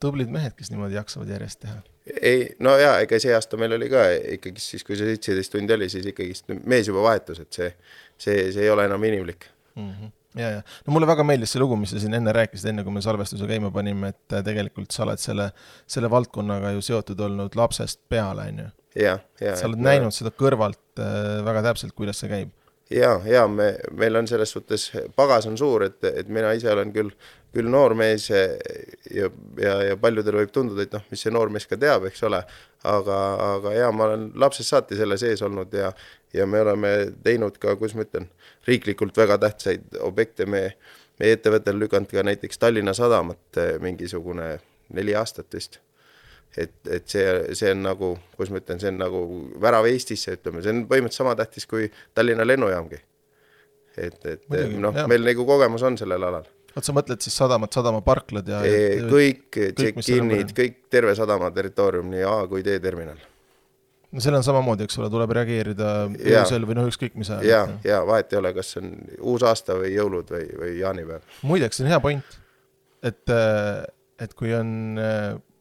tublid 0.00 0.32
mehed, 0.32 0.56
kes 0.56 0.72
niimoodi 0.72 0.96
jaksavad 0.96 1.30
järjest 1.32 1.60
teha. 1.64 1.80
Ei, 2.22 2.46
no 2.64 2.76
jaa, 2.80 2.98
ega 3.04 3.18
see 3.22 3.34
aasta 3.36 3.58
meil 3.60 3.76
oli 3.76 3.90
ka 3.92 4.06
ikkagi 4.36 4.62
siis, 4.62 4.84
kui 4.86 4.98
see 4.98 5.12
seitseteist 5.12 5.54
tundi 5.54 5.76
oli, 5.76 5.90
siis 5.92 6.06
ikkagist 6.10 6.50
mees 6.64 6.88
juba 6.90 7.04
vahetus, 7.08 7.42
et 7.44 7.60
see, 7.60 7.74
see, 8.16 8.48
see 8.54 8.64
ei 8.66 8.72
ole 8.72 8.88
enam 8.90 9.04
inimlik 9.10 9.46
mm. 9.74 9.92
-hmm 9.92 10.16
ja, 10.38 10.50
ja 10.50 10.62
no 10.86 10.94
mulle 10.94 11.08
väga 11.10 11.24
meeldis 11.26 11.54
see 11.54 11.62
lugu, 11.62 11.76
mis 11.80 11.92
sa 11.94 12.02
siin 12.02 12.14
enne 12.18 12.34
rääkisid, 12.34 12.70
enne 12.70 12.84
kui 12.86 12.94
me 12.94 13.02
salvestuse 13.04 13.48
käima 13.50 13.72
panime, 13.74 14.12
et 14.14 14.36
äh, 14.36 14.44
tegelikult 14.46 14.94
sa 14.94 15.04
oled 15.06 15.22
selle, 15.22 15.50
selle 15.90 16.10
valdkonnaga 16.12 16.74
ju 16.76 16.84
seotud 16.90 17.20
olnud 17.26 17.58
lapsest 17.58 18.02
peale, 18.08 18.46
on 18.52 18.62
ju. 18.64 18.70
ja. 19.02 19.18
sa 19.40 19.66
oled 19.68 19.80
no, 19.80 19.88
näinud 19.88 20.14
seda 20.14 20.32
kõrvalt 20.34 21.02
äh, 21.02 21.40
väga 21.46 21.64
täpselt, 21.70 21.96
kuidas 21.98 22.22
see 22.22 22.30
käib. 22.30 22.54
ja, 22.94 23.16
ja 23.26 23.46
me, 23.50 23.72
meil 23.96 24.22
on 24.22 24.30
selles 24.30 24.54
suhtes, 24.54 24.90
pagas 25.18 25.50
on 25.50 25.58
suur, 25.58 25.88
et, 25.90 25.98
et 26.14 26.30
mina 26.30 26.54
ise 26.58 26.70
olen 26.72 26.94
küll 26.94 27.14
küll 27.54 27.70
noormees 27.70 28.28
ja, 28.30 28.42
ja, 29.58 29.74
ja 29.88 29.96
paljudel 30.00 30.38
võib 30.40 30.52
tunduda, 30.54 30.84
et 30.86 30.94
noh, 30.94 31.02
mis 31.10 31.24
see 31.24 31.32
noormees 31.34 31.66
ka 31.70 31.78
teab, 31.80 32.06
eks 32.06 32.22
ole, 32.28 32.40
aga, 32.86 33.18
aga 33.56 33.74
jaa, 33.74 33.90
ma 33.94 34.06
olen 34.06 34.28
lapsest 34.38 34.70
saati 34.70 34.98
selle 34.98 35.18
sees 35.20 35.42
olnud 35.46 35.74
ja, 35.74 35.90
ja 36.36 36.46
me 36.46 36.62
oleme 36.62 36.94
teinud 37.24 37.58
ka, 37.58 37.74
kuidas 37.80 37.96
ma 37.98 38.06
ütlen, 38.06 38.30
riiklikult 38.68 39.18
väga 39.18 39.40
tähtsaid 39.42 39.98
objekte, 40.06 40.46
me, 40.46 40.62
meie 41.20 41.38
ettevõte 41.38 41.74
on 41.74 41.82
lükanud 41.82 42.14
ka 42.14 42.24
näiteks 42.26 42.62
Tallinna 42.62 42.94
Sadamat 42.96 43.62
eh, 43.62 43.76
mingisugune 43.82 44.52
neli 44.94 45.16
aastat 45.18 45.54
vist. 45.54 45.80
et, 46.56 46.74
et 46.86 47.06
see, 47.10 47.26
see 47.58 47.74
on 47.74 47.82
nagu, 47.82 48.14
kuidas 48.36 48.54
ma 48.54 48.62
ütlen, 48.62 48.78
see 48.82 48.94
on 48.94 49.02
nagu 49.02 49.24
värav 49.62 49.90
Eestisse, 49.90 50.38
ütleme, 50.38 50.62
see 50.62 50.74
on 50.74 50.86
põhimõtteliselt 50.90 51.26
sama 51.26 51.34
tähtis 51.38 51.66
kui 51.70 51.90
Tallinna 52.14 52.46
lennujaamgi. 52.46 53.02
et, 53.98 54.24
et 54.24 54.48
noh, 54.78 55.02
meil 55.10 55.26
nagu 55.26 55.46
kogemus 55.46 55.82
on 55.82 55.98
sellel 55.98 56.30
alal 56.30 56.46
oot, 56.74 56.86
sa 56.86 56.94
mõtled 56.96 57.24
siis 57.24 57.36
sadamat, 57.36 57.72
sadamaparklad 57.74 58.48
ja, 58.50 58.60
ja 58.66 59.08
kõik 59.10 59.58
check-in'id, 59.78 60.54
kõik, 60.56 60.78
terve 60.92 61.16
sadama 61.18 61.50
territoorium, 61.54 62.08
nii 62.12 62.24
A 62.26 62.36
kui 62.50 62.64
D-terminal. 62.66 63.18
no 64.10 64.22
seal 64.22 64.38
on 64.38 64.46
samamoodi, 64.46 64.86
eks 64.86 64.98
ole, 65.00 65.10
tuleb 65.12 65.34
reageerida 65.40 65.92
öösel 66.14 66.66
või 66.68 66.78
noh, 66.78 66.88
ükskõik 66.90 67.18
mis 67.20 67.32
ajal. 67.34 67.46
ja, 67.48 67.60
ja 67.86 68.00
vahet 68.06 68.32
ei 68.32 68.40
ole, 68.42 68.54
kas 68.56 68.74
see 68.74 68.84
on 68.84 68.94
uusaasta 69.34 69.78
või 69.82 69.94
jõulud 69.96 70.34
või, 70.34 70.48
või 70.62 70.74
jaanipäev. 70.80 71.38
muideks, 71.46 71.80
see 71.80 71.86
on 71.86 71.94
hea 71.94 72.02
point, 72.02 72.40
et, 73.10 73.36
et 74.26 74.36
kui 74.38 74.54
on 74.56 74.74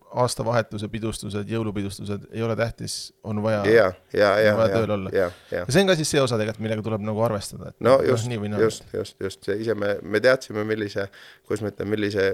aastavahetuse 0.10 0.88
pidustused, 0.90 1.50
jõulupidustused 1.50 2.30
ei 2.34 2.42
ole 2.44 2.56
tähtis, 2.58 3.14
on 3.24 3.42
vaja, 3.44 3.62
ja, 3.70 3.88
ja, 4.14 4.32
ja, 4.42 4.56
vaja 4.58 4.82
tööl 4.82 4.94
olla. 4.96 5.14
ja, 5.14 5.30
ja. 5.52 5.62
ja 5.62 5.66
see 5.70 5.84
on 5.84 5.92
ka 5.92 5.96
siis 6.00 6.12
see 6.16 6.22
osa 6.22 6.40
tegelikult, 6.40 6.64
millega 6.66 6.86
tuleb 6.86 7.06
nagu 7.06 7.24
arvestada. 7.26 7.74
no 7.86 8.00
just, 8.06 8.30
just, 8.60 8.86
just, 8.94 9.18
just, 9.22 9.50
ise 9.54 9.76
me, 9.78 9.96
me 10.02 10.22
teadsime, 10.24 10.66
millise, 10.68 11.10
kuidas 11.46 11.66
ma 11.66 11.74
ütlen, 11.74 11.92
millise 11.94 12.30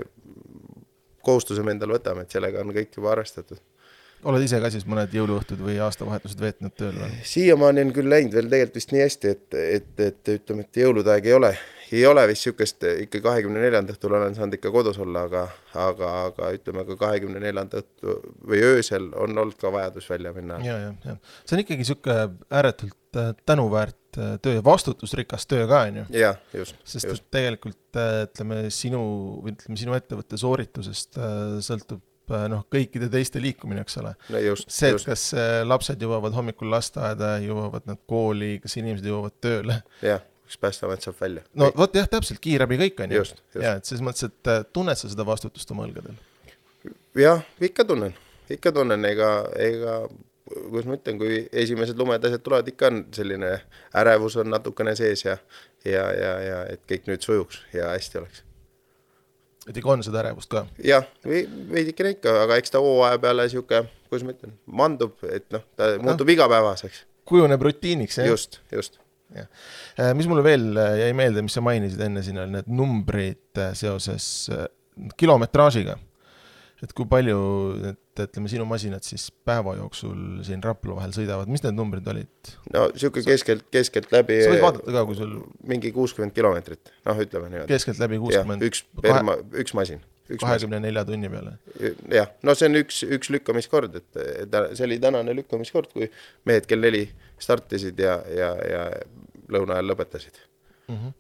kohustuse 1.26 1.66
me 1.66 1.76
endale 1.76 1.98
võtame, 1.98 2.26
et 2.26 2.36
sellega 2.36 2.64
on 2.64 2.72
kõik 2.76 2.96
juba 2.96 3.12
arvestatud. 3.16 3.60
oled 4.26 4.48
ise 4.48 4.60
ka 4.64 4.72
siis 4.74 4.88
mõned 4.90 5.12
jõuluõhtud 5.14 5.60
või 5.62 5.78
aastavahetused 5.84 6.42
veetnud 6.42 6.76
tööl 6.80 6.96
või? 7.02 7.12
siiamaani 7.28 7.90
on 7.90 7.96
küll 7.98 8.12
läinud 8.12 8.40
veel 8.40 8.52
tegelikult 8.52 8.80
vist 8.80 8.96
nii 8.96 9.04
hästi, 9.04 9.36
et, 9.36 9.62
et, 9.80 10.06
et 10.12 10.36
ütleme, 10.40 10.68
et 10.68 10.84
jõulude 10.86 11.12
aeg 11.12 11.28
ei 11.28 11.36
ole 11.36 11.56
ei 11.96 12.06
ole 12.08 12.24
vist 12.30 12.46
niisugust, 12.46 12.84
ikka 13.06 13.22
kahekümne 13.24 13.62
neljanda 13.64 13.94
õhtul 13.96 14.16
olen 14.18 14.36
saanud 14.38 14.58
ikka 14.58 14.72
kodus 14.74 14.98
olla, 15.02 15.26
aga, 15.30 15.44
aga, 15.82 16.12
aga 16.30 16.50
ütleme 16.56 16.86
ka 16.88 16.98
kahekümne 17.00 17.42
neljanda 17.44 17.82
õhtu 17.82 18.16
või 18.50 18.62
öösel 18.66 19.12
on 19.14 19.38
olnud 19.38 19.58
ka 19.62 19.72
vajadus 19.74 20.10
välja 20.10 20.34
minna. 20.36 20.60
ja, 20.66 20.78
ja, 20.88 20.94
ja 21.06 21.18
see 21.44 21.58
on 21.58 21.64
ikkagi 21.64 21.86
niisugune 21.86 22.26
ääretult 22.60 23.22
äh, 23.22 23.32
tänuväärt 23.46 24.20
äh, 24.20 24.34
töö, 24.42 24.64
vastutusrikas 24.66 25.48
töö 25.52 25.68
ka, 25.72 25.86
on 25.90 26.02
ju. 26.02 26.08
jah, 26.22 26.42
just. 26.54 26.82
sest 26.84 27.10
just. 27.10 27.24
et 27.24 27.38
tegelikult 27.38 28.02
äh, 28.02 28.26
ütleme, 28.28 28.66
sinu, 28.74 29.06
või 29.46 29.56
ütleme, 29.56 29.80
sinu 29.86 29.98
ettevõtte 29.98 30.42
sooritusest 30.42 31.20
sõltub 31.66 32.04
noh, 32.50 32.64
kõikide 32.74 33.06
teiste 33.14 33.38
liikumine, 33.38 33.84
eks 33.86 34.00
ole 34.02 34.16
no. 34.34 34.40
see, 34.66 34.90
et 34.90 34.96
just. 34.96 35.10
kas 35.10 35.26
lapsed 35.68 36.02
jõuavad 36.02 36.34
hommikul 36.34 36.72
lasteaeda, 36.74 37.36
jõuavad 37.46 37.86
nad 37.86 38.02
kooli, 38.10 38.56
kas 38.64 38.80
inimesed 38.82 39.06
jõuavad 39.06 39.36
tööle. 39.46 39.84
jah 40.02 40.24
kus 40.46 40.58
Päästeamet 40.62 41.02
saab 41.02 41.18
välja. 41.22 41.44
no 41.54 41.72
vot 41.78 41.96
jah, 41.96 42.08
täpselt, 42.10 42.40
kiirabi 42.44 42.78
kõik 42.84 43.04
on 43.04 43.18
ju. 43.18 43.26
ja 43.62 43.76
et 43.80 43.90
selles 43.90 44.04
mõttes, 44.06 44.30
et 44.30 44.52
äh, 44.52 44.64
tunned 44.74 45.00
sa 45.00 45.10
seda 45.12 45.26
vastutust 45.28 45.72
oma 45.74 45.88
õlgadel? 45.88 46.16
jah, 47.20 47.44
ikka 47.62 47.86
tunnen, 47.90 48.16
ikka 48.54 48.74
tunnen, 48.76 49.06
ega, 49.10 49.32
ega 49.60 50.00
kuidas 50.46 50.90
ma 50.90 50.98
ütlen, 51.00 51.20
kui 51.22 51.38
esimesed 51.64 51.98
lumed 51.98 52.26
asjad 52.28 52.44
tulevad, 52.46 52.68
ikka 52.70 52.92
on 52.92 53.06
selline 53.16 53.54
ärevus 53.98 54.38
on 54.42 54.52
natukene 54.54 54.96
sees 54.98 55.26
ja, 55.26 55.38
ja, 55.86 56.04
ja, 56.14 56.34
ja 56.46 56.60
et 56.76 56.84
kõik 56.90 57.10
nüüd 57.10 57.26
sujuks 57.26 57.64
ja 57.74 57.90
hästi 57.96 58.22
oleks. 58.22 58.44
et 59.70 59.78
ikka 59.82 59.96
on 59.96 60.06
seda 60.06 60.22
ärevust 60.22 60.52
ka? 60.54 60.68
jah, 60.86 61.08
veidikene 61.26 62.18
ikka, 62.20 62.36
aga 62.46 62.60
eks 62.62 62.76
ta 62.76 62.84
hooaja 62.84 63.22
peale 63.24 63.48
sihuke, 63.50 63.86
kuidas 64.12 64.28
ma 64.28 64.38
ütlen, 64.38 64.54
mandub, 64.84 65.18
et 65.26 65.50
noh, 65.56 65.66
ta 65.76 65.96
muutub 65.98 66.30
no. 66.30 66.38
igapäevaseks. 66.38 67.02
kujuneb 67.26 67.66
rutiiniks, 67.66 68.22
jah? 68.22 68.30
just, 68.30 68.62
just 68.72 69.02
jah, 69.34 69.48
äh, 70.00 70.14
mis 70.18 70.28
mulle 70.30 70.44
veel 70.46 70.72
äh, 70.78 70.98
jäi 71.04 71.14
meelde, 71.18 71.44
mis 71.46 71.56
sa 71.58 71.64
mainisid 71.66 72.02
enne 72.06 72.24
siin, 72.26 72.40
on 72.42 72.58
need 72.58 72.68
numbrid 72.72 73.62
äh, 73.62 73.74
seoses 73.78 74.50
kilometraažiga. 75.20 75.98
et 76.86 76.92
kui 76.94 77.08
palju 77.10 77.38
need, 77.82 78.00
ütleme, 78.22 78.50
sinu 78.52 78.66
masinad 78.70 79.04
siis 79.08 79.30
päeva 79.48 79.74
jooksul 79.80 80.44
siin 80.46 80.62
Rapla 80.64 81.00
vahel 81.00 81.14
sõidavad, 81.16 81.50
mis 81.50 81.64
need 81.66 81.78
numbrid 81.78 82.08
olid? 82.12 82.52
no 82.76 82.88
sihuke 82.94 83.24
keskelt, 83.26 83.66
keskeltläbi. 83.74 84.42
sa 84.46 84.52
võid 84.54 84.66
vaadata 84.68 84.98
ka, 84.98 85.06
kui 85.10 85.18
sul. 85.18 85.38
mingi 85.68 85.94
kuuskümmend 85.96 86.36
kilomeetrit, 86.36 86.94
noh, 87.08 87.24
ütleme 87.26 87.50
niimoodi. 87.50 87.72
keskeltläbi 87.74 88.22
kuuskümmend. 88.22 88.68
üks 88.68 88.86
üks 89.64 89.78
masin. 89.78 90.04
Kahekümne 90.34 90.80
nelja 90.82 91.04
tunni 91.06 91.30
peale. 91.30 91.56
jah, 92.14 92.32
no 92.46 92.56
see 92.58 92.70
on 92.70 92.80
üks, 92.80 93.02
üks 93.18 93.30
lükkamiskord, 93.34 93.98
et, 94.00 94.22
et 94.46 94.58
see 94.74 94.86
oli 94.88 94.98
tänane 95.02 95.36
lükkamiskord, 95.38 95.92
kui 95.94 96.10
mehed 96.50 96.68
kell 96.70 96.82
neli 96.86 97.06
startisid 97.42 98.00
ja, 98.02 98.18
ja, 98.34 98.52
ja 98.72 98.82
lõuna 99.52 99.78
ajal 99.78 99.92
lõpetasid 99.94 100.42
mm. 100.88 100.98
-hmm. 100.98 101.14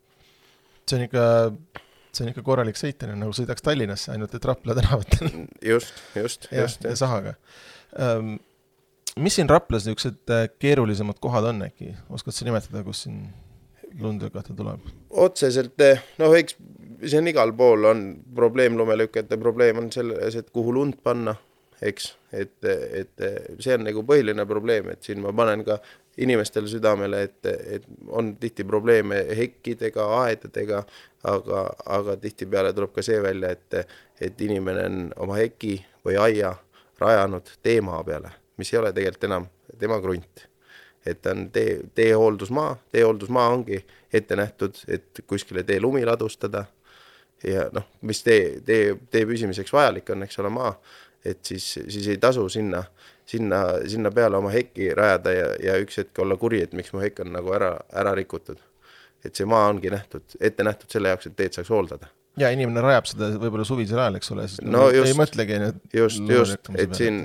see 0.89 0.97
on 0.97 1.05
ikka, 1.05 1.27
see 2.11 2.25
on 2.25 2.33
ikka 2.33 2.45
korralik 2.49 2.81
sõit, 2.81 3.05
nagu 3.11 3.37
sõidaks 3.37 3.65
Tallinnasse, 3.65 4.11
ainult 4.15 4.35
et 4.35 4.49
Rapla 4.51 4.77
tänavatel 4.81 5.31
just, 5.73 6.03
just, 6.17 6.49
just. 6.51 6.83
ja 6.83 6.97
sahaga 6.97 7.37
um,. 7.99 8.37
mis 9.21 9.37
siin 9.37 9.49
Raplas 9.49 9.85
niisugused 9.85 10.33
äh, 10.33 10.47
keerulisemad 10.59 11.21
kohad 11.23 11.51
on 11.53 11.67
äkki, 11.69 11.93
oskad 12.09 12.35
sa 12.35 12.47
nimetada, 12.49 12.81
kus 12.83 13.05
siin 13.05 13.27
lund 14.01 14.23
lükata 14.25 14.55
tuleb? 14.55 14.89
otseselt, 15.09 15.79
noh, 16.19 16.33
eks 16.35 16.57
see 17.05 17.19
on 17.19 17.27
igal 17.27 17.53
pool, 17.57 17.89
on 17.89 18.05
probleem 18.35 18.77
lumelükete 18.77 19.37
probleem 19.37 19.83
on 19.83 19.91
selles, 19.91 20.35
et 20.35 20.49
kuhu 20.53 20.73
lund 20.73 20.97
panna, 21.03 21.35
eks, 21.81 22.13
et, 22.33 22.55
et 22.65 23.25
see 23.59 23.75
on 23.75 23.85
nagu 23.85 24.03
põhiline 24.07 24.45
probleem, 24.47 24.89
et 24.93 25.03
siin 25.03 25.21
ma 25.23 25.33
panen 25.35 25.65
ka 25.67 25.79
inimestele 26.17 26.67
südamele, 26.71 27.21
et, 27.27 27.45
et 27.45 27.87
on 28.07 28.35
tihti 28.39 28.63
probleeme 28.63 29.19
hekkidega, 29.37 30.05
aedadega, 30.21 30.83
aga, 31.27 31.65
aga 31.97 32.15
tihtipeale 32.21 32.71
tuleb 32.73 32.93
ka 32.95 33.03
see 33.05 33.19
välja, 33.23 33.51
et, 33.51 33.97
et 34.21 34.41
inimene 34.47 34.85
on 34.87 35.01
oma 35.27 35.39
heki 35.41 35.77
või 36.05 36.19
aia 36.21 36.55
rajanud 37.01 37.51
teemaa 37.63 38.03
peale, 38.07 38.31
mis 38.57 38.71
ei 38.73 38.79
ole 38.79 38.93
tegelikult 38.95 39.27
enam 39.29 39.49
tema 39.79 39.99
krunt. 40.01 40.47
et 41.05 41.19
ta 41.21 41.35
on 41.35 41.51
tee, 41.53 41.81
teehooldusmaa, 41.95 42.77
teehooldusmaa 42.91 43.49
ongi 43.53 43.77
ette 44.13 44.35
nähtud, 44.35 44.79
et 44.87 45.19
kuskile 45.27 45.63
tee 45.63 45.77
lumi 45.81 46.05
ladustada 46.05 46.63
ja 47.47 47.67
noh, 47.73 47.89
mis 48.01 48.23
tee, 48.23 48.59
tee, 48.65 48.95
tee 49.11 49.25
püsimiseks 49.29 49.73
vajalik 49.73 50.09
on, 50.13 50.23
eks 50.25 50.39
ole, 50.43 50.53
maa, 50.53 50.71
et 51.25 51.41
siis, 51.45 51.67
siis 51.89 52.07
ei 52.13 52.17
tasu 52.21 52.47
sinna 52.49 52.83
sinna, 53.25 53.61
sinna 53.87 54.11
peale 54.11 54.37
oma 54.37 54.51
hekki 54.53 54.91
rajada 54.95 55.33
ja, 55.33 55.47
ja 55.63 55.77
üks 55.81 55.97
hetk 56.01 56.19
olla 56.21 56.37
kuri, 56.37 56.61
et 56.65 56.75
miks 56.77 56.93
mu 56.93 57.01
hekk 57.03 57.23
on 57.25 57.33
nagu 57.35 57.53
ära, 57.57 57.75
ära 57.93 58.13
rikutud. 58.17 58.61
et 59.25 59.33
see 59.33 59.47
maa 59.49 59.71
ongi 59.71 59.89
nähtud, 59.89 60.21
ette 60.37 60.63
nähtud 60.63 60.91
selle 60.93 61.09
jaoks, 61.09 61.25
et 61.25 61.35
teed 61.35 61.55
saaks 61.57 61.71
hooldada. 61.73 62.11
ja 62.37 62.51
inimene 62.53 62.83
rajab 62.83 63.07
seda 63.09 63.31
võib-olla 63.41 63.65
suvisel 63.65 64.01
ajal, 64.03 64.19
eks 64.19 64.31
ole, 64.35 64.47
sest 64.51 64.65
no 64.67 64.85
just, 64.93 65.09
ei 65.09 65.17
mõtlegi 65.17 65.59
just, 65.97 66.29
just, 66.29 66.69
et 66.77 66.93
siin 66.97 67.17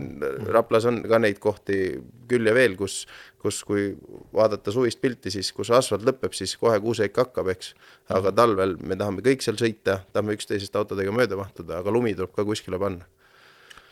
Raplas 0.48 0.88
on 0.88 1.02
ka 1.04 1.20
neid 1.20 1.42
kohti 1.42 1.82
küll 2.30 2.48
ja 2.48 2.56
veel, 2.56 2.78
kus, 2.80 3.02
kus 3.40 3.62
kui 3.64 3.90
vaadata 4.36 4.72
suvist 4.74 5.00
pilti, 5.00 5.32
siis 5.32 5.52
kus 5.56 5.70
asfalt 5.74 6.04
lõpeb, 6.06 6.34
siis 6.36 6.52
kohe 6.60 6.76
kuuseik 6.82 7.16
hakkab, 7.16 7.48
eks. 7.54 7.72
aga 8.12 8.34
talvel 8.36 8.76
me 8.84 8.98
tahame 9.00 9.24
kõik 9.24 9.44
seal 9.44 9.56
sõita, 9.60 10.02
tahame 10.12 10.36
üksteisest 10.36 10.76
autodega 10.76 11.14
mööda 11.14 11.40
mahtuda, 11.40 11.80
aga 11.80 11.94
lumi 11.94 12.12
tuleb 12.18 12.34
ka 12.36 12.44
kuskile 12.48 12.80
panna 12.80 13.08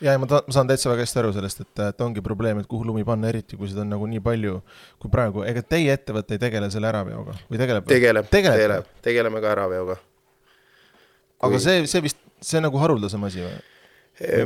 ja, 0.00 0.12
ja 0.12 0.18
ma 0.18 0.28
ta-, 0.30 0.42
ma 0.46 0.54
saan 0.54 0.68
täitsa 0.70 0.90
väga 0.92 1.04
hästi 1.04 1.20
aru 1.22 1.32
sellest, 1.36 1.62
et, 1.64 1.82
et 1.88 2.04
ongi 2.04 2.22
probleem, 2.24 2.60
et 2.62 2.68
kuhu 2.70 2.86
lumi 2.86 3.04
panna, 3.06 3.30
eriti 3.32 3.58
kui 3.58 3.70
seda 3.70 3.84
on 3.84 3.92
nagu 3.94 4.08
nii 4.10 4.22
palju 4.24 4.60
kui 5.02 5.12
praegu, 5.12 5.44
ega 5.48 5.62
teie 5.64 5.94
ettevõte 5.94 6.36
ei 6.36 6.42
tegele 6.42 6.70
selle 6.74 6.90
äraveoga 6.90 7.34
või 7.48 7.60
tegeleb? 7.60 7.88
tegeleb, 7.88 8.30
tegeleb, 8.32 8.92
tegeleme 9.04 9.42
ka 9.44 9.52
äraveoga. 9.56 9.98
Kui... 9.98 11.48
aga 11.50 11.62
see, 11.62 11.82
see 11.90 12.04
vist, 12.04 12.22
see 12.40 12.60
on 12.60 12.68
nagu 12.68 12.82
haruldasem 12.82 13.26
asi 13.28 13.44
või? 13.44 13.58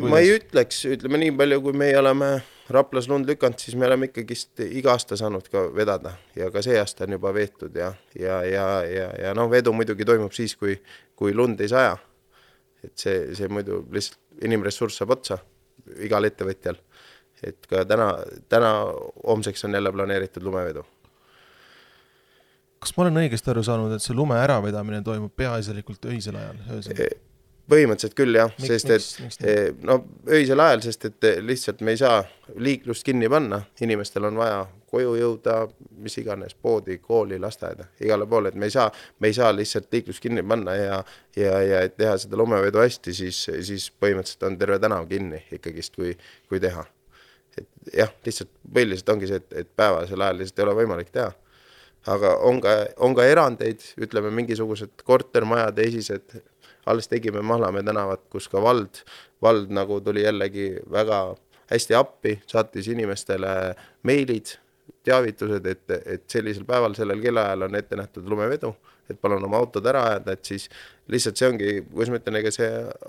Ma 0.04 0.20
ei 0.20 0.34
ütleks, 0.36 0.82
ütleme 0.92 1.20
nii 1.22 1.36
palju, 1.36 1.60
kui 1.64 1.78
meie 1.84 1.96
oleme 1.98 2.34
Raplas 2.72 3.08
lund 3.10 3.28
lükanud, 3.28 3.60
siis 3.60 3.76
me 3.76 3.86
oleme 3.88 4.08
ikkagist 4.08 4.62
iga 4.64 4.94
aasta 4.94 5.16
saanud 5.18 5.48
ka 5.52 5.66
vedada 5.76 6.14
ja 6.38 6.48
ka 6.52 6.62
see 6.64 6.78
aasta 6.80 7.04
on 7.04 7.16
juba 7.18 7.32
veetud 7.34 7.74
ja, 7.76 7.90
ja, 8.16 8.42
ja, 8.48 8.66
ja, 8.88 9.08
ja 9.26 9.34
noh, 9.36 9.50
vedu 9.52 9.74
muidugi 9.76 10.06
toimub 10.08 10.32
siis, 10.36 10.54
kui, 10.56 10.78
kui 11.16 11.34
lund 11.36 11.60
ei 11.60 11.72
saja. 11.72 11.96
et 12.82 12.96
see, 12.98 13.34
see 13.38 13.48
muidu 13.48 13.84
lihtsalt 13.92 14.44
inimressurss 14.44 14.98
saab 14.98 15.12
otsa 15.14 15.36
igal 16.02 16.24
ettevõtjal 16.26 16.78
et 17.42 17.68
ka 17.70 17.84
täna, 17.88 18.08
täna 18.50 18.72
homseks 19.26 19.64
on 19.66 19.74
jälle 19.74 19.92
planeeritud 19.92 20.42
lumevedu. 20.42 20.84
kas 22.82 22.96
ma 22.96 23.04
olen 23.04 23.20
õigesti 23.22 23.50
aru 23.52 23.62
saanud, 23.62 23.92
et 23.94 24.02
see 24.02 24.14
lume 24.14 24.34
äravedamine 24.42 25.02
toimub 25.06 25.34
peaasjalikult 25.38 26.10
öisel 26.10 26.38
ajal, 26.38 26.64
öösel? 26.76 27.04
Põhimõtteliselt 27.71 28.14
küll 28.19 28.35
jah, 28.37 28.50
Miks- 28.59 28.66
sest 28.69 28.88
miks- 28.90 29.16
et 29.19 29.25
miks 29.25 29.40
eh, 29.47 29.73
no 29.87 29.99
öisel 30.28 30.61
ajal, 30.61 30.83
sest 30.83 31.04
et 31.09 31.25
eh, 31.28 31.40
lihtsalt 31.42 31.81
me 31.81 31.95
ei 31.95 32.00
saa 32.00 32.23
liiklust 32.59 33.04
kinni 33.07 33.28
panna, 33.31 33.62
inimestel 33.81 34.26
on 34.28 34.37
vaja 34.40 34.62
koju 34.92 35.14
jõuda, 35.16 35.54
mis 36.04 36.19
iganes, 36.21 36.52
poodi, 36.54 36.99
kooli, 37.00 37.38
lasteaeda, 37.40 37.87
igale 38.04 38.26
poole, 38.28 38.50
et 38.52 38.59
me 38.61 38.69
ei 38.69 38.75
saa, 38.75 38.90
me 39.21 39.31
ei 39.31 39.37
saa 39.37 39.52
lihtsalt 39.57 39.87
liiklust 39.92 40.21
kinni 40.21 40.42
panna 40.45 40.75
ja 40.76 40.99
ja, 41.37 41.61
ja 41.64 41.81
et 41.87 41.97
teha 41.97 42.16
seda 42.21 42.37
lumevedu 42.37 42.83
hästi, 42.83 43.14
siis, 43.16 43.38
siis 43.64 43.87
põhimõtteliselt 44.02 44.45
on 44.50 44.59
terve 44.61 44.76
tänav 44.83 45.07
kinni 45.09 45.40
ikkagist, 45.57 45.95
kui, 45.97 46.12
kui 46.49 46.61
teha. 46.61 46.85
et 47.57 47.69
jah, 47.97 48.12
lihtsalt 48.26 48.50
põhiliselt 48.75 49.09
ongi 49.14 49.31
see, 49.31 49.40
et, 49.40 49.52
et 49.62 49.71
päevasel 49.76 50.21
ajal 50.21 50.42
lihtsalt 50.42 50.61
ei 50.61 50.66
ole 50.66 50.76
võimalik 50.83 51.11
teha. 51.14 51.33
aga 52.12 52.37
on 52.49 52.61
ka, 52.61 52.76
on 52.99 53.14
ka 53.14 53.25
erandeid, 53.25 53.81
ütleme 53.97 54.31
mingisugused 54.35 55.04
kortermajad, 55.07 55.78
esised, 55.78 56.42
alles 56.86 57.08
tegime 57.08 57.42
Mahlamäe 57.42 57.82
tänavat, 57.82 58.24
kus 58.30 58.48
ka 58.48 58.62
vald, 58.62 59.02
vald 59.42 59.70
nagu 59.70 60.00
tuli 60.00 60.24
jällegi 60.24 60.74
väga 60.90 61.22
hästi 61.70 61.94
appi, 61.94 62.36
saatis 62.46 62.88
inimestele 62.88 63.74
meilid, 64.02 64.56
teavitused, 65.04 65.66
et, 65.66 65.90
et 66.06 66.24
sellisel 66.30 66.64
päeval, 66.66 66.94
sellel 66.94 67.20
kellaajal 67.22 67.68
on 67.68 67.78
ette 67.78 67.98
nähtud 67.98 68.28
lumevedu, 68.28 68.72
et 69.10 69.18
palun 69.20 69.44
oma 69.44 69.58
autod 69.58 69.86
ära 69.90 70.04
ajada, 70.12 70.34
et 70.36 70.46
siis 70.46 70.68
lihtsalt 71.10 71.38
see 71.40 71.48
ongi, 71.50 71.70
kuidas 71.90 72.12
ma 72.12 72.18
ütlen, 72.20 72.38
ega 72.38 72.52
see 72.54 72.68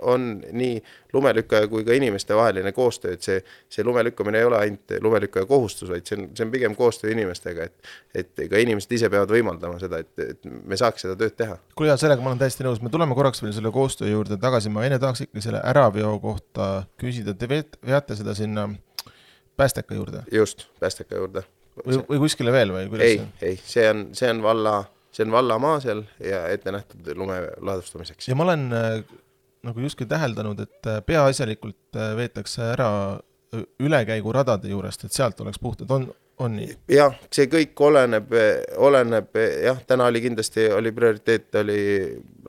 on 0.09 0.25
nii 0.57 0.79
lumelükkaja 1.13 1.69
kui 1.71 1.85
ka 1.85 1.93
inimeste 1.95 2.35
vaheline 2.35 2.73
koostöö, 2.75 3.13
et 3.13 3.25
see, 3.25 3.37
see 3.71 3.85
lumelükkamine 3.85 4.41
ei 4.41 4.47
ole 4.49 4.57
ainult 4.57 4.95
lumelükkaja 5.05 5.45
kohustus, 5.49 5.91
vaid 5.93 6.09
see 6.09 6.17
on, 6.17 6.27
see 6.33 6.47
on 6.47 6.53
pigem 6.53 6.75
koostöö 6.79 7.13
inimestega, 7.13 7.69
et 7.69 8.23
et 8.23 8.43
ka 8.49 8.61
inimesed 8.61 8.97
ise 8.97 9.09
peavad 9.13 9.31
võimaldama 9.33 9.79
seda, 9.81 10.01
et, 10.03 10.13
et 10.25 10.49
me 10.49 10.77
saaks 10.79 11.05
seda 11.05 11.17
tööd 11.19 11.37
teha. 11.37 11.59
kuule 11.77 11.97
sellega 12.01 12.25
ma 12.25 12.33
olen 12.33 12.41
täiesti 12.41 12.65
nõus, 12.65 12.81
me 12.83 12.91
tuleme 12.93 13.15
korraks 13.17 13.45
veel 13.45 13.53
selle 13.55 13.71
koostöö 13.73 14.09
juurde 14.09 14.37
tagasi, 14.41 14.73
ma 14.73 14.85
enne 14.89 14.99
tahaks 15.01 15.27
ikkagi 15.27 15.45
selle 15.45 15.61
äraveo 15.73 16.17
kohta 16.23 16.87
küsida, 17.01 17.37
te 17.37 17.49
veate 17.49 18.17
seda 18.17 18.33
sinna 18.37 18.71
päästeka 19.57 19.95
juurde 19.95 20.25
just, 20.31 20.67
päästeka 20.81 21.21
juurde. 21.21 21.45
Või, 21.81 21.99
või 22.09 22.21
kuskile 22.25 22.53
veel 22.53 22.73
või? 22.73 22.87
Kuidas 22.91 23.07
ei 23.07 23.21
ei, 23.41 23.59
see 23.65 23.85
on, 23.89 24.07
see 24.17 24.29
on 24.31 24.41
valla, 24.45 24.77
see 25.13 25.25
on 25.25 25.35
valla 25.35 25.59
maa 25.61 25.79
seal 25.83 26.03
ja 26.23 26.45
ette 26.53 26.73
nähtud 26.73 27.13
lume 27.19 27.39
ladustamiseks. 27.61 28.27
ja 28.29 28.37
ma 28.37 28.47
olen 28.47 28.65
äh, 28.77 28.89
nagu 29.67 29.85
justkui 29.85 30.07
täheldanud, 30.09 30.59
et 30.65 30.89
äh, 30.89 30.99
peaasjalikult 31.05 31.99
äh, 31.99 32.15
veetakse 32.19 32.73
ära 32.73 32.89
ülekäiguradade 33.53 34.69
juurest, 34.71 35.03
et 35.05 35.13
sealt 35.13 35.41
oleks 35.43 35.59
puhtad, 35.61 35.89
on, 35.93 36.07
on 36.41 36.55
nii? 36.57 36.71
jah, 36.95 37.13
see 37.33 37.45
kõik 37.51 37.77
oleneb, 37.85 38.33
oleneb 38.81 39.37
jah, 39.61 39.81
täna 39.87 40.07
oli 40.09 40.23
kindlasti, 40.23 40.71
oli 40.73 40.93
prioriteet, 40.95 41.51
oli, 41.61 41.81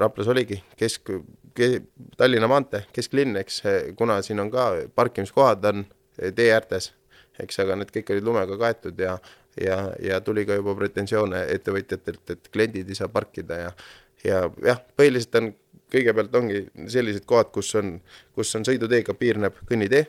Raplas 0.01 0.31
oligi 0.33 0.63
kesk 0.81 1.13
ke,, 1.55 1.69
Tallinna 2.17 2.49
maantee, 2.49 2.87
kesklinn, 2.97 3.37
eks, 3.43 3.61
kuna 3.99 4.23
siin 4.25 4.41
on 4.41 4.49
ka 4.53 4.71
parkimiskohad 4.97 5.69
on 5.69 5.85
tee 6.17 6.49
äärtes, 6.55 6.95
eks, 7.43 7.59
aga 7.65 7.79
need 7.81 7.91
kõik 7.95 8.15
olid 8.15 8.31
lumega 8.31 8.59
kaetud 8.61 9.01
ja 9.01 9.19
ja, 9.61 9.79
ja 10.03 10.21
tuli 10.21 10.43
ka 10.47 10.57
juba 10.59 10.75
pretensioone 10.79 11.45
ettevõtjatelt, 11.55 12.31
et 12.31 12.49
kliendid 12.53 12.89
ei 12.91 12.99
saa 12.99 13.09
parkida 13.13 13.61
ja 13.67 13.75
ja 14.25 14.45
jah, 14.65 14.81
põhiliselt 14.97 15.39
on, 15.41 15.51
kõigepealt 15.93 16.37
ongi 16.39 16.63
sellised 16.91 17.27
kohad, 17.29 17.51
kus 17.55 17.75
on, 17.79 17.99
kus 18.35 18.55
on 18.59 18.65
sõiduteega 18.67 19.15
piirneb 19.19 19.59
kõnnitee, 19.69 20.07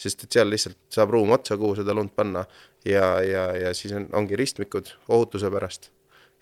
sest 0.00 0.26
et 0.26 0.38
seal 0.38 0.50
lihtsalt 0.50 0.78
saab 0.92 1.14
ruum 1.14 1.30
otsa, 1.36 1.56
kuhu 1.60 1.76
seda 1.78 1.94
lund 1.96 2.12
panna 2.16 2.44
ja, 2.84 3.16
ja, 3.24 3.46
ja 3.56 3.72
siis 3.74 3.94
on, 3.96 4.08
ongi 4.18 4.38
ristmikud 4.38 4.90
ohutuse 5.08 5.50
pärast, 5.52 5.90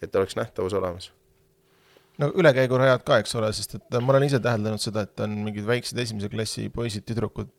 et 0.02 0.16
oleks 0.16 0.36
nähtavus 0.40 0.74
olemas. 0.80 1.12
no 2.18 2.30
ülekäigurajad 2.34 3.04
ka, 3.06 3.20
eks 3.22 3.34
ole, 3.38 3.52
sest 3.52 3.78
et 3.78 4.00
ma 4.00 4.14
olen 4.14 4.26
ise 4.30 4.40
täheldanud 4.42 4.82
seda, 4.82 5.04
et 5.06 5.20
on 5.20 5.38
mingid 5.44 5.66
väiksed 5.68 5.98
esimese 5.98 6.32
klassi 6.32 6.70
poisid-tüdrukud, 6.74 7.52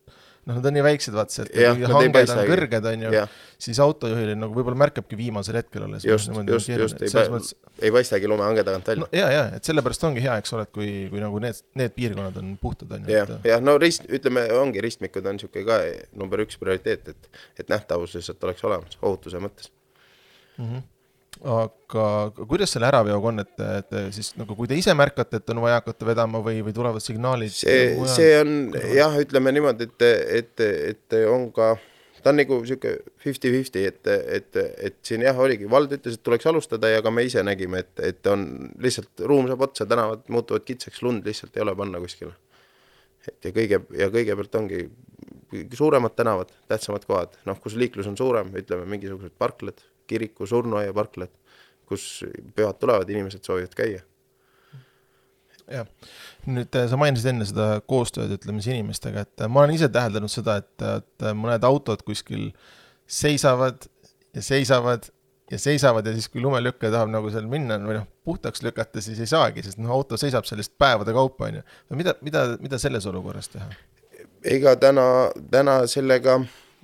noh, 0.46 0.58
nad 0.58 0.68
on 0.70 0.76
nii 0.78 0.84
väiksed, 0.86 1.16
vaata 1.16 1.34
see, 1.34 1.46
et 1.48 1.58
ei 1.58 1.68
hanged 1.70 2.32
on 2.34 2.42
kõrged, 2.50 2.88
on 2.92 3.06
ju, 3.06 3.24
siis 3.66 3.80
autojuhil 3.84 4.34
nagu 4.38 4.56
võib-olla 4.58 4.80
märkabki 4.84 5.18
viimasel 5.20 5.60
hetkel 5.60 5.88
alles. 5.88 6.06
just, 6.06 6.30
just, 6.30 6.70
just, 6.70 7.02
ei, 7.02 7.30
mõttes, 7.34 7.54
ei 7.82 7.94
paistagi 7.96 8.30
lumehange 8.30 8.66
tagant 8.68 8.92
välja 8.92 9.06
no 9.06 9.10
ja, 9.16 9.30
ja, 9.34 9.44
et 9.58 9.68
sellepärast 9.68 10.06
ongi 10.10 10.24
hea, 10.26 10.38
eks 10.42 10.56
ole, 10.56 10.68
et 10.68 10.74
kui, 10.76 10.90
kui 11.12 11.24
nagu 11.24 11.42
need, 11.44 11.62
need 11.82 11.96
piirkonnad 11.98 12.42
on 12.42 12.56
puhtad, 12.62 12.92
on 12.98 13.08
ju, 13.08 13.16
jah 13.16 13.30
et, 13.38 13.48
jah, 13.52 13.64
no 13.64 13.78
rist, 13.82 14.06
ütleme, 14.20 14.46
ongi 14.60 14.84
ristmikud 14.86 15.26
on 15.26 15.40
niisugune 15.40 15.66
ka 15.68 15.80
number 16.22 16.46
üks 16.46 16.62
prioriteet, 16.62 17.16
et, 17.16 17.32
et 17.64 17.72
nähtavus 17.72 18.18
lihtsalt 18.20 18.50
oleks 18.50 18.68
olemas 18.68 19.00
ohutuse 19.02 19.42
mõttes. 19.44 19.72
mm. 20.58 20.66
-hmm. 20.66 20.92
Aga 21.44 22.06
kuidas 22.38 22.72
selle 22.72 22.88
äraveoga 22.88 23.32
on, 23.32 23.42
et, 23.44 23.64
et 23.80 23.98
siis 24.16 24.32
nagu 24.40 24.56
kui 24.56 24.70
te 24.72 24.78
ise 24.80 24.94
märkate, 24.96 25.42
et 25.42 25.52
on 25.52 25.60
vaja 25.66 25.82
hakata 25.82 26.08
vedama 26.08 26.40
või, 26.44 26.62
või 26.66 26.76
tulevad 26.76 27.04
signaalid? 27.04 27.52
see, 27.54 27.90
see 28.12 28.32
on 28.40 28.56
jah, 28.96 29.18
ütleme 29.20 29.52
niimoodi, 29.56 29.90
et, 29.90 30.06
et, 30.40 30.64
et 30.94 31.18
on 31.32 31.50
ka, 31.56 31.74
ta 32.22 32.32
on 32.32 32.40
nagu 32.40 32.60
sihuke 32.66 32.96
fifty-fifty, 33.22 33.84
et, 33.92 34.12
et, 34.38 34.62
et 34.90 34.98
siin 35.06 35.26
jah, 35.28 35.38
oligi, 35.42 35.68
vald 35.72 35.92
ütles, 35.98 36.16
et 36.18 36.24
tuleks 36.26 36.48
alustada 36.52 36.94
ja 36.94 37.04
ka 37.06 37.12
me 37.14 37.26
ise 37.28 37.44
nägime, 37.46 37.84
et, 37.84 38.06
et 38.14 38.32
on 38.32 38.46
lihtsalt 38.82 39.26
ruum 39.28 39.50
saab 39.52 39.68
otsa, 39.68 39.88
tänavad 39.90 40.24
muutuvad 40.32 40.64
kitsaks, 40.68 41.04
lund 41.06 41.28
lihtsalt 41.28 41.58
ei 41.58 41.66
ole 41.66 41.76
panna 41.76 42.02
kuskile. 42.04 42.32
et 43.28 43.50
ja 43.50 43.52
kõige 43.52 43.82
ja 43.98 44.08
kõigepealt 44.14 44.56
ongi 44.62 44.86
suuremad 45.74 46.16
tänavad, 46.16 46.50
tähtsamad 46.72 47.06
kohad, 47.08 47.36
noh, 47.46 47.60
kus 47.62 47.76
liiklus 47.80 48.08
on 48.08 48.18
suurem, 48.18 48.50
ütleme 48.56 48.88
mingisugused 48.90 49.36
parklad, 49.38 49.84
kiriku, 50.10 50.48
surnuaia 50.50 50.94
parklad, 50.96 51.32
kus 51.90 52.26
pühad 52.56 52.78
tulevad, 52.82 53.10
inimesed 53.10 53.46
soovivad 53.46 53.78
käia 53.78 54.04
jah, 55.72 55.88
nüüd 56.46 56.78
äh, 56.78 56.88
sa 56.90 56.98
mainisid 57.00 57.32
enne 57.32 57.46
seda 57.50 57.80
koostööd, 57.90 58.36
ütleme 58.38 58.62
siis 58.62 58.76
inimestega, 58.76 59.26
et 59.26 59.46
äh, 59.46 59.50
ma 59.52 59.64
olen 59.64 59.76
ise 59.78 59.90
täheldanud 59.90 60.32
seda, 60.32 60.60
et, 60.62 60.86
et 60.86 61.28
mõned 61.38 61.66
autod 61.66 62.04
kuskil 62.06 62.52
seisavad 63.10 63.88
ja 64.36 64.44
seisavad 64.46 65.10
ja 65.52 65.60
seisavad 65.62 66.08
ja 66.08 66.14
siis, 66.14 66.28
kui 66.30 66.42
lumelükkaja 66.42 66.94
tahab 66.96 67.12
nagu 67.14 67.30
seal 67.34 67.48
minna 67.50 67.78
või 67.82 68.00
noh, 68.00 68.08
puhtaks 68.26 68.64
lükata, 68.66 69.02
siis 69.04 69.20
ei 69.22 69.30
saagi, 69.30 69.64
sest 69.66 69.80
noh, 69.82 69.94
auto 69.94 70.18
seisab 70.18 70.48
sellist 70.50 70.74
päevade 70.82 71.14
kaupa, 71.14 71.50
on 71.50 71.60
ju. 71.60 71.66
no 71.90 72.00
mida, 72.00 72.16
mida, 72.26 72.46
mida 72.62 72.82
selles 72.82 73.06
olukorras 73.10 73.52
teha? 73.54 73.70
ega 74.46 74.76
täna, 74.78 75.06
täna 75.54 75.80
sellega 75.90 76.40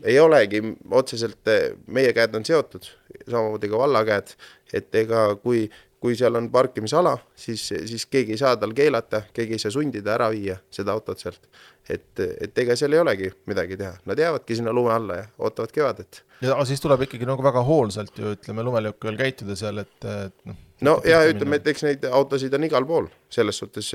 ei 0.06 0.18
olegi 0.22 0.62
otseselt, 0.98 1.50
meie 1.94 2.14
käed 2.18 2.38
on 2.38 2.46
seotud, 2.46 2.88
samamoodi 3.30 3.70
ka 3.72 3.80
valla 3.80 4.04
käed, 4.08 4.36
et 4.74 4.96
ega 4.96 5.24
kui, 5.42 5.66
kui 6.02 6.16
seal 6.18 6.36
on 6.36 6.48
parkimisala, 6.52 7.14
siis, 7.38 7.68
siis 7.86 8.08
keegi 8.10 8.34
ei 8.34 8.42
saa 8.42 8.56
tal 8.58 8.74
keelata, 8.78 9.22
keegi 9.34 9.58
ei 9.58 9.62
saa 9.62 9.74
sundida 9.76 10.16
ära 10.16 10.32
viia 10.34 10.58
seda 10.74 10.96
autot 10.96 11.22
sealt. 11.22 11.46
et, 11.90 12.20
et 12.42 12.58
ega 12.64 12.76
seal 12.78 12.94
ei 12.96 13.02
olegi 13.02 13.30
midagi 13.50 13.78
teha, 13.78 13.94
nad 14.10 14.20
jäävadki 14.20 14.56
sinna 14.58 14.74
lume 14.74 14.94
alla 14.94 15.20
ja 15.20 15.28
ootavad 15.38 15.72
kevadet. 15.76 16.24
ja 16.42 16.58
siis 16.66 16.82
tuleb 16.82 17.06
ikkagi 17.06 17.30
nagu 17.30 17.44
väga 17.44 17.62
hoolsalt 17.68 18.18
ju 18.18 18.34
ütleme 18.34 18.66
lumelükkajal 18.66 19.20
käituda 19.20 19.56
seal, 19.60 19.84
et, 19.84 20.10
et 20.26 20.46
noh. 20.50 20.58
no 20.90 20.96
ja 21.06 21.22
ütleme, 21.30 21.62
et 21.62 21.70
eks 21.74 21.86
neid 21.86 22.10
autosid 22.10 22.58
on 22.58 22.66
igal 22.66 22.88
pool, 22.90 23.10
selles 23.30 23.62
suhtes 23.62 23.92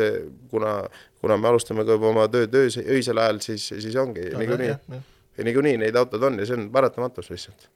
kuna, 0.50 0.78
kuna 1.20 1.40
me 1.42 1.50
alustame 1.50 1.86
ka 1.88 1.98
juba 1.98 2.12
oma 2.12 2.28
tööd 2.30 2.54
öös, 2.54 2.78
öisel 2.84 3.18
ajal, 3.22 3.42
siis, 3.50 3.66
siis 3.72 3.98
ongi 3.98 4.30
niikuinii, 4.30 5.02
niikuinii 5.42 5.80
neid 5.82 5.98
autod 5.98 6.22
on 6.30 6.38
ja 6.38 6.46
see 6.46 6.60
on 6.60 6.70
paratamatus 6.70 7.34
lihtsalt. 7.34 7.66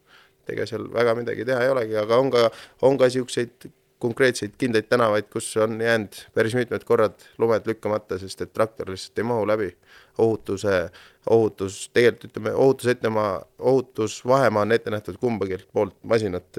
Ega 0.48 0.66
seal 0.66 0.88
väga 0.92 1.14
midagi 1.18 1.44
teha 1.48 1.64
ei 1.64 1.74
olegi, 1.74 1.96
aga 2.00 2.18
on 2.18 2.30
ka, 2.32 2.48
on 2.86 2.98
ka 2.98 3.10
siukseid 3.12 3.70
konkreetseid 4.00 4.54
kindlaid 4.58 4.88
tänavaid, 4.88 5.28
kus 5.32 5.50
on 5.60 5.80
jäänud 5.80 6.22
päris 6.34 6.54
mitmed 6.56 6.84
korrad 6.88 7.20
lumed 7.38 7.66
lükkamata, 7.68 8.18
sest 8.18 8.40
et 8.40 8.52
traktor 8.52 8.88
lihtsalt 8.90 9.20
ei 9.20 9.28
mahu 9.28 9.46
läbi. 9.46 9.76
ohutuse, 10.20 10.90
ohutus, 11.30 11.90
tegelikult 11.92 12.30
ütleme 12.30 12.52
ohutusettemaa, 12.52 13.44
ohutusvahemaa 13.58 14.62
on 14.62 14.72
ette 14.72 14.90
nähtud 14.90 15.16
kumbagi 15.20 15.58
poolt 15.72 15.94
masinat 16.04 16.58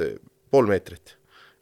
pool 0.52 0.65
meetrit 0.65 1.17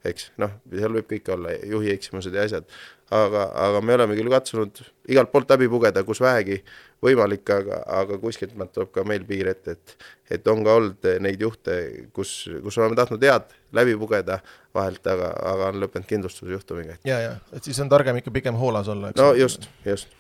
eks 0.06 0.30
noh, 0.40 0.54
seal 0.72 0.94
võib 0.96 1.10
kõike 1.10 1.34
olla, 1.36 1.54
juhi 1.68 1.92
eksimused 1.92 2.36
ja 2.36 2.46
asjad, 2.48 2.68
aga, 3.12 3.50
aga 3.68 3.82
me 3.84 3.98
oleme 3.98 4.16
küll 4.18 4.32
katsunud 4.32 4.82
igalt 5.12 5.32
poolt 5.34 5.52
läbi 5.52 5.68
pugeda, 5.72 6.04
kus 6.08 6.22
vähegi 6.24 6.62
võimalik, 7.04 7.48
aga, 7.54 7.82
aga 8.00 8.18
kuskilt 8.22 8.56
maalt 8.60 8.74
tuleb 8.76 8.92
ka 8.96 9.04
meil 9.08 9.26
piir 9.28 9.52
ette, 9.52 9.78
et 9.78 9.96
et 10.30 10.48
on 10.52 10.64
ka 10.66 10.76
olnud 10.78 11.08
neid 11.24 11.42
juhte, 11.42 11.76
kus, 12.14 12.34
kus 12.64 12.78
oleme 12.78 12.98
tahtnud 13.00 13.24
head 13.26 13.54
läbi 13.76 13.96
pugeda 13.98 14.40
vahelt, 14.76 15.06
aga, 15.10 15.32
aga 15.52 15.70
on 15.72 15.80
lõppenud 15.84 16.10
kindlustusjuhtumiga. 16.10 17.00
ja, 17.08 17.20
ja, 17.24 17.36
et 17.56 17.66
siis 17.66 17.80
on 17.84 17.92
targem 17.92 18.20
ikka 18.22 18.34
pigem 18.36 18.58
hoolas 18.60 18.92
olla, 18.92 19.14
eks 19.14 19.22
no 19.22 19.32
just, 19.38 19.70
just. 19.86 20.12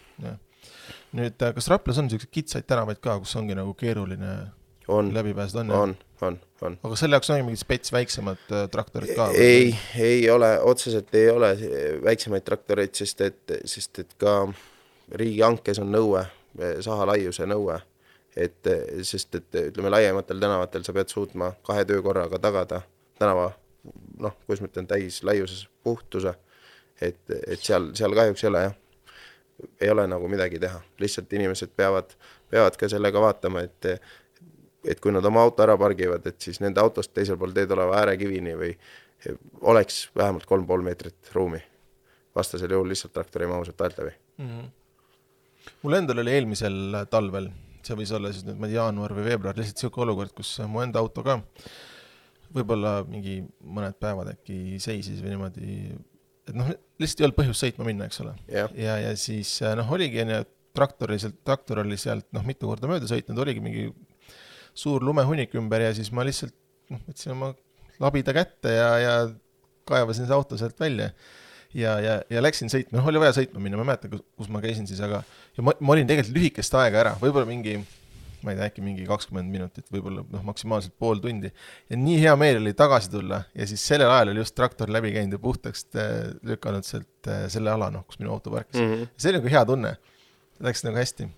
nüüd, 1.16 1.36
kas 1.38 1.70
Raplas 1.72 2.00
on 2.02 2.10
siukseid 2.10 2.32
kitsaid 2.34 2.70
tänavaid 2.70 3.02
ka, 3.04 3.20
kus 3.22 3.36
ongi 3.40 3.58
nagu 3.58 3.76
keeruline 3.78 4.38
on, 4.90 5.14
läbi 5.14 5.34
pääseda, 5.38 5.60
on, 5.60 5.72
on, 5.72 5.96
on, 6.22 6.40
on. 6.62 6.80
aga 6.84 6.98
selle 6.98 7.18
jaoks 7.18 7.30
on 7.34 7.44
mingid 7.46 7.62
spets 7.62 7.94
väiksemad 7.94 8.42
äh, 8.50 8.66
traktorid 8.72 9.14
ka? 9.18 9.30
ei, 9.38 9.76
ei 10.00 10.26
ole, 10.34 10.56
otseselt 10.66 11.14
ei 11.16 11.30
ole 11.30 11.54
väiksemaid 12.04 12.46
traktoreid, 12.48 12.96
sest 12.98 13.22
et, 13.26 13.58
sest 13.70 14.02
et 14.06 14.18
ka 14.22 14.42
riigihankes 15.22 15.82
on 15.82 15.94
nõue, 15.94 16.26
saha 16.82 17.06
laiuse 17.12 17.46
nõue, 17.50 17.80
et 18.38 18.70
sest, 19.04 19.36
et 19.36 19.58
ütleme, 19.70 19.90
laiematel 19.90 20.40
tänavatel 20.40 20.86
sa 20.86 20.94
pead 20.94 21.12
suutma 21.12 21.52
kahe 21.66 21.86
töökorraga 21.86 22.40
tagada 22.40 22.82
tänava 23.20 23.52
noh, 24.20 24.36
kuidas 24.46 24.62
ma 24.64 24.70
ütlen, 24.70 24.88
täis 24.88 25.24
laiuses 25.24 25.68
puhtuse. 25.84 26.34
et, 27.02 27.20
et 27.48 27.60
seal, 27.64 27.94
seal 27.96 28.16
kahjuks 28.16 28.44
ei 28.44 28.50
ole 28.50 28.64
jah, 28.64 28.74
ei 29.82 29.92
ole 29.94 30.04
nagu 30.08 30.28
midagi 30.28 30.60
teha, 30.60 30.82
lihtsalt 31.00 31.32
inimesed 31.34 31.72
peavad, 31.76 32.12
peavad 32.52 32.76
ka 32.80 32.90
sellega 32.92 33.22
vaatama, 33.24 33.64
et 33.68 33.94
et 34.88 35.00
kui 35.04 35.12
nad 35.12 35.26
oma 35.26 35.42
auto 35.44 35.64
ära 35.64 35.76
pargivad, 35.78 36.24
et 36.28 36.40
siis 36.42 36.62
nende 36.64 36.80
autost 36.80 37.12
teisel 37.14 37.38
pool 37.38 37.52
teed 37.56 37.72
oleva 37.76 37.98
äärekivini 38.00 38.54
või 38.56 38.70
oleks 39.68 40.06
vähemalt 40.16 40.46
kolm 40.48 40.68
pool 40.68 40.84
meetrit 40.84 41.32
ruumi. 41.36 41.60
vastasel 42.36 42.72
juhul 42.72 42.88
lihtsalt 42.88 43.14
traktor 43.14 43.44
ei 43.44 43.50
mahu 43.52 43.66
sealt 43.66 43.82
aelt 43.82 43.98
läbi 43.98 44.12
mm. 44.38 44.48
-hmm. 44.48 44.70
Mul 45.84 45.98
endal 46.00 46.24
oli 46.24 46.36
eelmisel 46.38 47.04
talvel, 47.12 47.50
see 47.86 47.98
võis 48.00 48.12
olla 48.16 48.34
siis 48.34 48.46
nüüd, 48.48 48.60
ma 48.60 48.68
ei 48.68 48.76
tea, 48.76 48.82
jaanuar 48.84 49.16
või 49.18 49.28
veebruar, 49.30 49.58
lihtsalt 49.58 49.80
niisugune 49.80 50.10
olukord, 50.10 50.36
kus 50.38 50.54
mu 50.70 50.84
enda 50.84 51.02
auto 51.02 51.24
ka 51.26 51.40
võib-olla 52.56 53.00
mingi 53.08 53.42
mõned 53.62 53.98
päevad 54.02 54.32
äkki 54.34 54.80
seisis 54.82 55.22
või 55.24 55.36
niimoodi, 55.36 55.74
et 56.50 56.56
noh, 56.58 56.72
lihtsalt 57.02 57.22
ei 57.22 57.28
olnud 57.28 57.38
põhjust 57.38 57.66
sõitma 57.66 57.88
minna, 57.88 58.08
eks 58.10 58.24
ole. 58.24 58.34
Yeah.. 58.50 58.72
ja, 58.78 58.98
ja 59.04 59.12
siis 59.20 59.52
noh, 59.78 59.92
oligi 59.96 60.24
onju, 60.24 60.42
traktor 60.78 61.14
oli 61.14 61.22
sealt, 61.22 61.38
traktor 61.46 61.84
oli 61.84 61.98
sealt 62.00 62.28
noh, 62.36 62.46
mitu 62.48 62.70
korda 62.70 62.90
mööda 62.90 63.10
sõitnud, 63.10 63.42
oligi 63.42 63.64
mingi 63.64 63.90
suur 64.78 65.04
lumehunnik 65.06 65.54
ümber 65.60 65.84
ja 65.84 65.94
siis 65.98 66.12
ma 66.16 66.26
lihtsalt 66.28 66.56
noh, 66.94 67.02
võtsin 67.08 67.36
oma 67.36 67.54
labida 68.02 68.34
kätte 68.36 68.74
ja, 68.74 68.90
ja 69.02 69.14
kaevasin 69.90 70.28
see 70.28 70.36
auto 70.36 70.58
sealt 70.60 70.80
välja. 70.80 71.12
Ja, 71.74 72.00
ja, 72.02 72.18
ja 72.30 72.42
läksin 72.42 72.72
sõitma, 72.72 72.98
noh, 73.00 73.08
oli 73.12 73.22
vaja 73.22 73.36
sõitma 73.38 73.62
minna, 73.62 73.78
ma 73.78 73.86
ei 73.86 73.92
mäleta, 73.94 74.10
kus 74.40 74.50
ma 74.52 74.62
käisin 74.64 74.88
siis, 74.90 75.02
aga 75.06 75.22
ja 75.58 75.66
ma, 75.66 75.76
ma 75.80 75.96
olin 75.96 76.10
tegelikult 76.10 76.38
lühikest 76.38 76.78
aega 76.80 77.04
ära, 77.04 77.16
võib-olla 77.22 77.50
mingi 77.50 77.78
ma 78.44 78.54
ei 78.54 78.60
tea, 78.60 78.70
äkki 78.70 78.84
mingi 78.84 79.06
kakskümmend 79.08 79.52
minutit, 79.52 79.86
võib-olla 79.92 80.24
noh, 80.24 80.44
maksimaalselt 80.48 80.96
pool 81.00 81.20
tundi. 81.24 81.52
ja 81.92 82.00
nii 82.00 82.20
hea 82.24 82.36
meel 82.40 82.62
oli 82.62 82.74
tagasi 82.78 83.12
tulla 83.12 83.42
ja 83.56 83.68
siis 83.68 83.84
sellel 83.86 84.12
ajal 84.12 84.32
oli 84.34 84.44
just 84.44 84.56
traktor 84.56 84.92
läbi 84.92 85.12
käinud 85.16 85.36
ja 85.36 85.42
puhtaks 85.44 85.86
äh, 86.00 86.14
lükanud 86.48 86.88
sealt 86.88 87.28
äh, 87.28 87.46
selle 87.52 87.74
ala, 87.74 87.90
noh, 87.94 88.06
kus 88.08 88.22
minu 88.22 88.32
auto 88.36 88.54
parkis 88.54 88.80
mm. 88.80 88.94
-hmm. 88.94 89.12
see 89.18 89.34
oli 89.34 89.42
nagu 89.42 89.54
hea 89.56 89.66
tunne, 89.66 89.94
läks 90.64 90.84
nagu 90.88 90.98
hästi. 90.98 91.30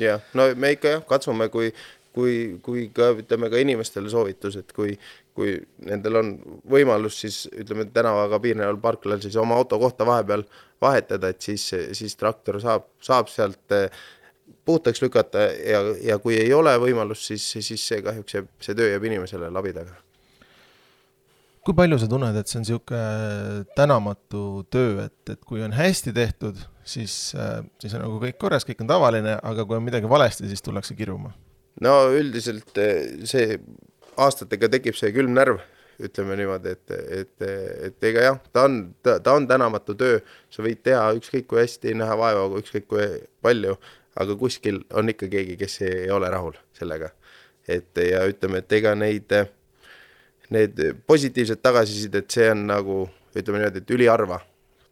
jah, 0.00 0.24
no 0.34 0.48
me 0.56 0.72
ikka 0.76 0.96
jah, 0.96 1.04
katsume, 1.06 1.48
kui, 1.52 1.72
kui, 2.16 2.34
kui 2.64 2.88
ka 2.94 3.12
ütleme 3.20 3.50
ka 3.52 3.60
inimestele 3.60 4.10
soovitus, 4.10 4.56
et 4.56 4.72
kui, 4.72 4.96
kui 5.38 5.54
nendel 5.86 6.18
on 6.18 6.30
võimalus, 6.66 7.20
siis 7.22 7.44
ütleme 7.54 7.86
tänavaga 7.94 8.40
piirneval 8.42 8.80
parklal 8.82 9.22
siis 9.22 9.36
oma 9.38 9.58
auto 9.58 9.78
kohta 9.78 10.06
vahepeal 10.08 10.42
vahetada, 10.82 11.30
et 11.30 11.42
siis, 11.42 11.68
siis 11.94 12.16
traktor 12.18 12.58
saab, 12.62 12.88
saab 13.02 13.30
sealt 13.30 13.74
äh, 13.74 13.86
puhtaks 14.66 15.02
lükata 15.02 15.46
ja, 15.54 15.80
ja 16.02 16.18
kui 16.22 16.36
ei 16.40 16.52
ole 16.54 16.74
võimalust, 16.82 17.30
siis, 17.30 17.46
siis 17.54 17.86
see 17.92 18.02
kahjuks 18.04 18.38
jääb, 18.38 18.52
see 18.64 18.76
töö 18.78 18.90
jääb 18.92 19.08
inimesele 19.10 19.50
labidaga. 19.54 19.96
kui 21.64 21.76
palju 21.76 21.98
sa 22.00 22.06
tunned, 22.08 22.36
et 22.40 22.48
see 22.48 22.56
on 22.58 22.64
niisugune 22.64 23.64
tänamatu 23.76 24.44
töö, 24.72 25.04
et, 25.04 25.34
et 25.34 25.42
kui 25.44 25.60
on 25.60 25.74
hästi 25.76 26.14
tehtud, 26.16 26.56
siis, 26.82 27.16
siis 27.82 27.94
on 27.94 28.06
nagu 28.06 28.22
kõik 28.22 28.38
korras, 28.40 28.64
kõik 28.64 28.80
on 28.82 28.88
tavaline, 28.88 29.36
aga 29.36 29.66
kui 29.68 29.76
on 29.76 29.84
midagi 29.84 30.08
valesti, 30.08 30.48
siis 30.48 30.64
tullakse 30.64 30.96
kiruma? 30.96 31.34
no 31.84 31.94
üldiselt 32.14 32.78
eh, 32.82 33.20
see 33.28 33.58
aastatega 34.18 34.70
tekib 34.76 34.96
see 34.98 35.12
külm 35.14 35.34
närv, 35.36 35.60
ütleme 36.02 36.36
niimoodi, 36.38 36.74
et, 36.76 36.98
et, 37.20 37.46
et 37.88 38.10
ega 38.10 38.26
jah, 38.28 38.42
ta 38.54 38.68
on, 38.68 38.82
ta 39.02 39.32
on 39.34 39.48
tänamatu 39.50 39.96
töö, 39.98 40.20
sa 40.50 40.62
võid 40.62 40.82
teha 40.86 41.08
ükskõik 41.18 41.48
kui 41.50 41.62
hästi, 41.62 41.96
näha 41.98 42.18
vaeva 42.18 42.60
ükskõik 42.60 42.86
kui 42.90 43.06
palju 43.42 43.74
aga 44.18 44.36
kuskil 44.38 44.82
on 44.98 45.12
ikka 45.12 45.28
keegi, 45.30 45.56
kes 45.60 45.80
ei 45.86 46.10
ole 46.10 46.30
rahul 46.30 46.56
sellega. 46.76 47.10
et 47.68 47.98
ja 48.00 48.22
ütleme, 48.24 48.62
et 48.62 48.72
ega 48.72 48.94
neid, 48.96 49.32
need 50.48 50.78
positiivsed 51.06 51.60
tagasisidet, 51.60 52.30
see 52.32 52.46
on 52.50 52.62
nagu 52.70 53.02
ütleme 53.36 53.60
niimoodi, 53.60 53.82
et 53.82 53.90
üliharva 53.92 54.38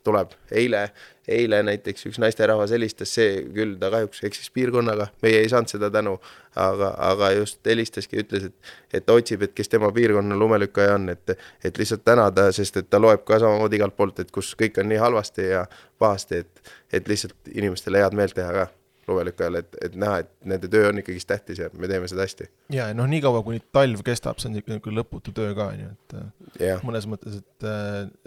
tuleb. 0.06 0.34
eile, 0.50 0.82
eile 1.28 1.62
näiteks 1.66 2.06
üks 2.10 2.20
naisterahvas 2.22 2.70
helistas, 2.74 3.12
see 3.18 3.42
küll, 3.54 3.74
ta 3.80 3.90
kahjuks 3.90 4.22
eksis 4.28 4.50
piirkonnaga, 4.54 5.08
meie 5.22 5.42
ei 5.42 5.50
saanud 5.50 5.72
seda 5.72 5.90
tänu, 5.90 6.16
aga, 6.62 6.92
aga 7.10 7.32
just 7.36 7.60
helistaski, 7.66 8.22
ütles, 8.22 8.48
et, 8.50 8.72
et 9.00 9.10
otsib, 9.10 9.42
et 9.42 9.54
kes 9.56 9.72
tema 9.72 9.90
piirkonna 9.94 10.38
lumelükkaja 10.38 10.96
on, 11.00 11.10
et, 11.16 11.36
et 11.64 11.82
lihtsalt 11.82 12.06
tänada, 12.06 12.48
sest 12.56 12.82
et 12.82 12.90
ta 12.90 13.02
loeb 13.02 13.26
ka 13.26 13.40
samamoodi 13.42 13.80
igalt 13.80 13.98
poolt, 13.98 14.22
et 14.22 14.32
kus 14.34 14.54
kõik 14.58 14.80
on 14.82 14.90
nii 14.92 15.02
halvasti 15.02 15.50
ja 15.50 15.66
pahasti, 15.98 16.44
et, 16.46 16.74
et 16.92 17.08
lihtsalt 17.08 17.54
inimestele 17.54 18.04
head 18.04 18.16
meelt 18.16 18.36
teha 18.38 18.52
ka 18.60 18.68
lumelükkajale, 19.08 19.62
et, 19.62 19.76
et 19.86 19.96
näha, 19.98 20.20
et 20.24 20.30
nende 20.50 20.68
töö 20.70 20.88
on 20.90 21.00
ikkagist 21.00 21.28
tähtis 21.30 21.60
ja 21.62 21.68
me 21.78 21.88
teeme 21.90 22.08
seda 22.10 22.24
hästi. 22.24 22.48
ja 22.74 22.88
noh, 22.96 23.06
niikaua 23.10 23.42
kuni 23.46 23.60
talv 23.74 24.02
kestab, 24.06 24.40
see 24.42 24.50
on 24.50 24.56
niisugune 24.56 24.98
lõputu 24.98 25.34
töö 25.36 25.54
ka, 25.58 25.68
on 25.74 25.82
ju, 25.84 25.90
et 25.94 26.62
yeah. 26.62 26.82
mõnes 26.86 27.06
mõttes, 27.10 27.38
et, 27.42 27.68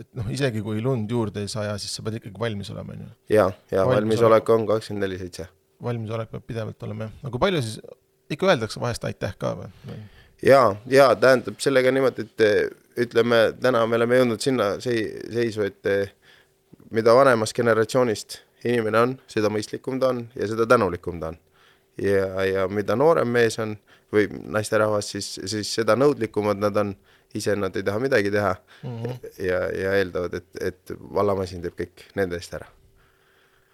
et 0.04 0.10
noh, 0.20 0.30
isegi 0.36 0.64
kui 0.66 0.84
lund 0.84 1.12
juurde 1.12 1.44
ei 1.44 1.52
saja, 1.52 1.76
siis 1.82 1.96
sa 1.98 2.06
pead 2.06 2.20
ikkagi 2.22 2.40
valmis 2.40 2.72
olema, 2.76 2.96
on 2.96 3.04
ju. 3.06 3.10
ja, 3.36 3.50
ja 3.74 3.88
valmisolek 3.90 4.54
on 4.56 4.68
kakskümmend 4.70 5.08
neli 5.08 5.20
seitse. 5.22 5.50
valmisolek 5.84 6.32
peab 6.32 6.48
pidevalt 6.48 6.88
olema 6.88 7.10
jah, 7.10 7.18
no 7.26 7.34
kui 7.36 7.44
palju 7.44 7.64
siis, 7.66 7.80
ikka 8.32 8.54
öeldakse 8.54 8.82
vahest 8.82 9.08
aitäh 9.10 9.36
ka 9.40 9.56
või? 9.60 9.98
ja, 10.46 10.64
ja 10.88 11.10
tähendab 11.20 11.60
sellega 11.64 11.92
niimoodi, 11.92 12.28
et 12.30 13.04
ütleme, 13.10 13.50
täna 13.60 13.84
me 13.88 14.00
oleme 14.00 14.24
jõudnud 14.24 14.44
sinna 14.44 14.76
seisu, 14.84 15.68
et 15.68 16.16
mida 16.96 17.14
vanemast 17.16 17.56
generatsioonist 17.56 18.40
inimene 18.66 19.04
on, 19.04 19.14
seda 19.30 19.52
mõistlikum 19.54 20.00
ta 20.02 20.14
on 20.14 20.26
ja 20.36 20.48
seda 20.50 20.68
tänulikum 20.70 21.20
ta 21.22 21.34
on. 21.34 21.38
ja, 22.02 22.44
ja 22.46 22.68
mida 22.72 22.96
noorem 22.96 23.32
mees 23.32 23.60
on 23.60 23.76
või 24.14 24.26
naisterahvas, 24.30 25.12
siis, 25.14 25.36
siis 25.46 25.70
seda 25.80 25.96
nõudlikumad 26.00 26.60
nad 26.60 26.78
on, 26.82 26.96
ise 27.38 27.54
nad 27.56 27.76
ei 27.78 27.86
taha 27.86 28.02
midagi 28.02 28.32
teha 28.34 28.56
mm 28.56 28.98
-hmm. 29.04 29.30
ja, 29.46 29.60
ja 29.84 29.94
eeldavad, 30.00 30.34
et, 30.34 30.50
et 30.62 30.94
vallamasin 31.14 31.62
teeb 31.62 31.78
kõik 31.78 32.08
nende 32.16 32.40
eest 32.40 32.54
ära. 32.58 32.66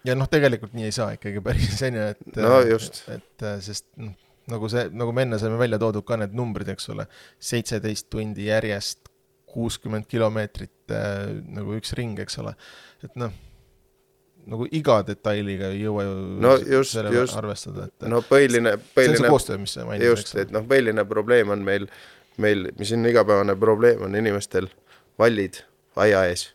ja 0.04 0.14
noh, 0.14 0.28
tegelikult 0.28 0.76
nii 0.76 0.84
ei 0.84 0.92
saa 0.92 1.12
ikkagi 1.16 1.40
päris, 1.40 1.82
on 1.82 1.94
ju, 1.94 2.06
et 2.14 2.36
no 2.36 2.60
just. 2.60 3.02
et 3.08 3.48
sest 3.60 3.86
noh, 3.96 4.12
nagu 4.46 4.68
see, 4.68 4.88
nagu 4.92 5.12
me 5.12 5.22
enne 5.26 5.38
saime 5.38 5.58
välja 5.58 5.78
toodud 5.78 6.04
ka 6.06 6.16
need 6.20 6.34
numbrid, 6.36 6.68
eks 6.68 6.88
ole, 6.94 7.06
seitseteist 7.38 8.10
tundi 8.10 8.46
järjest, 8.46 9.08
kuuskümmend 9.46 10.06
kilomeetrit 10.06 10.92
äh, 10.92 11.32
nagu 11.48 11.74
üks 11.78 11.94
ring, 11.96 12.18
eks 12.20 12.38
ole, 12.38 12.54
et 13.02 13.16
noh 13.16 13.32
nagu 14.50 14.66
iga 14.74 15.00
detailiga 15.06 15.70
ei 15.74 15.80
jõua 15.82 16.04
ju 16.06 16.16
no 16.42 16.52
just, 16.60 16.98
just, 17.12 17.36
arvestada, 17.38 17.88
et 17.88 18.08
no 18.10 18.20
põhiline, 18.26 18.76
põhiline 18.94 19.18
see 19.18 19.24
on 19.24 19.24
see 19.24 19.32
koostöö, 19.34 19.62
mis 19.62 19.74
sa 19.76 19.86
mainisid, 19.88 20.10
just, 20.12 20.34
et 20.42 20.52
noh, 20.54 20.66
põhiline 20.68 21.04
probleem 21.08 21.50
on 21.54 21.64
meil, 21.66 21.88
meil, 22.42 22.68
mis 22.78 22.92
on 22.94 23.08
igapäevane 23.10 23.56
probleem, 23.58 24.04
on 24.06 24.14
inimestel 24.18 24.68
vallid 25.18 25.62
aia 26.02 26.22
ees. 26.30 26.48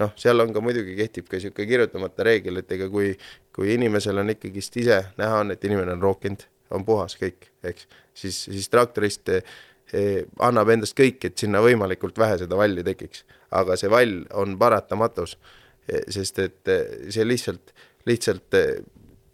noh, 0.00 0.12
seal 0.18 0.44
on 0.44 0.54
ka 0.54 0.62
muidugi 0.64 0.94
kehtib 0.98 1.26
ka 1.30 1.38
niisugune 1.38 1.68
kirjutamata 1.68 2.26
reegel, 2.28 2.62
et 2.62 2.70
ega 2.78 2.88
kui, 2.92 3.12
kui 3.54 3.74
inimesel 3.74 4.22
on 4.22 4.30
ikkagist 4.34 4.78
ise 4.82 5.02
näha 5.18 5.42
on, 5.42 5.54
et 5.54 5.66
inimene 5.66 5.96
on 5.96 6.02
rookinud, 6.02 6.46
on 6.72 6.86
puhas 6.86 7.18
kõik, 7.20 7.50
eks, 7.66 7.88
siis, 8.14 8.38
siis 8.44 8.70
traktorist 8.72 9.34
eh, 9.34 10.22
annab 10.40 10.70
endast 10.72 10.94
kõik, 10.98 11.18
et 11.26 11.42
sinna 11.42 11.60
võimalikult 11.64 12.18
vähe 12.22 12.38
seda 12.44 12.56
valli 12.58 12.86
tekiks. 12.86 13.26
aga 13.52 13.76
see 13.76 13.90
vall 13.90 14.22
on 14.40 14.54
paratamatus 14.58 15.36
Eh, 15.36 15.61
sest 15.88 16.38
et 16.42 16.70
eh, 16.70 17.10
see 17.12 17.26
lihtsalt, 17.26 17.72
lihtsalt 18.08 18.58
eh, 18.58 18.82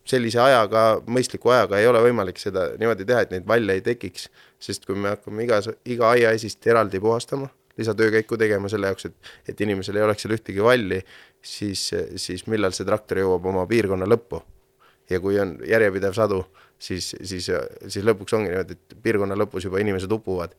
sellise 0.08 0.40
ajaga, 0.40 0.84
mõistliku 1.10 1.52
ajaga 1.52 1.80
ei 1.80 1.88
ole 1.88 2.00
võimalik 2.06 2.40
seda 2.40 2.70
niimoodi 2.80 3.06
teha, 3.08 3.24
et 3.24 3.34
neid 3.34 3.48
valle 3.48 3.76
ei 3.76 3.84
tekiks, 3.84 4.28
sest 4.62 4.86
kui 4.88 4.96
me 4.96 5.12
hakkame 5.12 5.44
igas, 5.44 5.68
iga 5.84 6.12
aiaesist 6.14 6.66
eraldi 6.70 7.00
puhastama, 7.04 7.50
lisatöökäiku 7.78 8.38
tegema 8.40 8.70
selle 8.72 8.90
jaoks, 8.90 9.10
et, 9.10 9.32
et 9.52 9.60
inimesel 9.66 10.00
ei 10.00 10.06
oleks 10.06 10.24
seal 10.24 10.34
ühtegi 10.38 10.64
valli, 10.64 11.02
siis, 11.44 11.90
siis 12.16 12.46
millal 12.50 12.74
see 12.74 12.88
traktor 12.88 13.20
jõuab 13.20 13.52
oma 13.52 13.66
piirkonna 13.70 14.08
lõppu. 14.08 14.42
ja 15.10 15.20
kui 15.24 15.38
on 15.40 15.54
järjepidev 15.64 16.12
sadu, 16.12 16.42
siis, 16.78 17.14
siis, 17.24 17.46
siis 17.86 18.04
lõpuks 18.04 18.34
ongi 18.36 18.50
niimoodi, 18.50 18.76
et 18.76 18.98
piirkonna 19.02 19.36
lõpus 19.36 19.64
juba 19.64 19.80
inimesed 19.80 20.12
upuvad, 20.12 20.56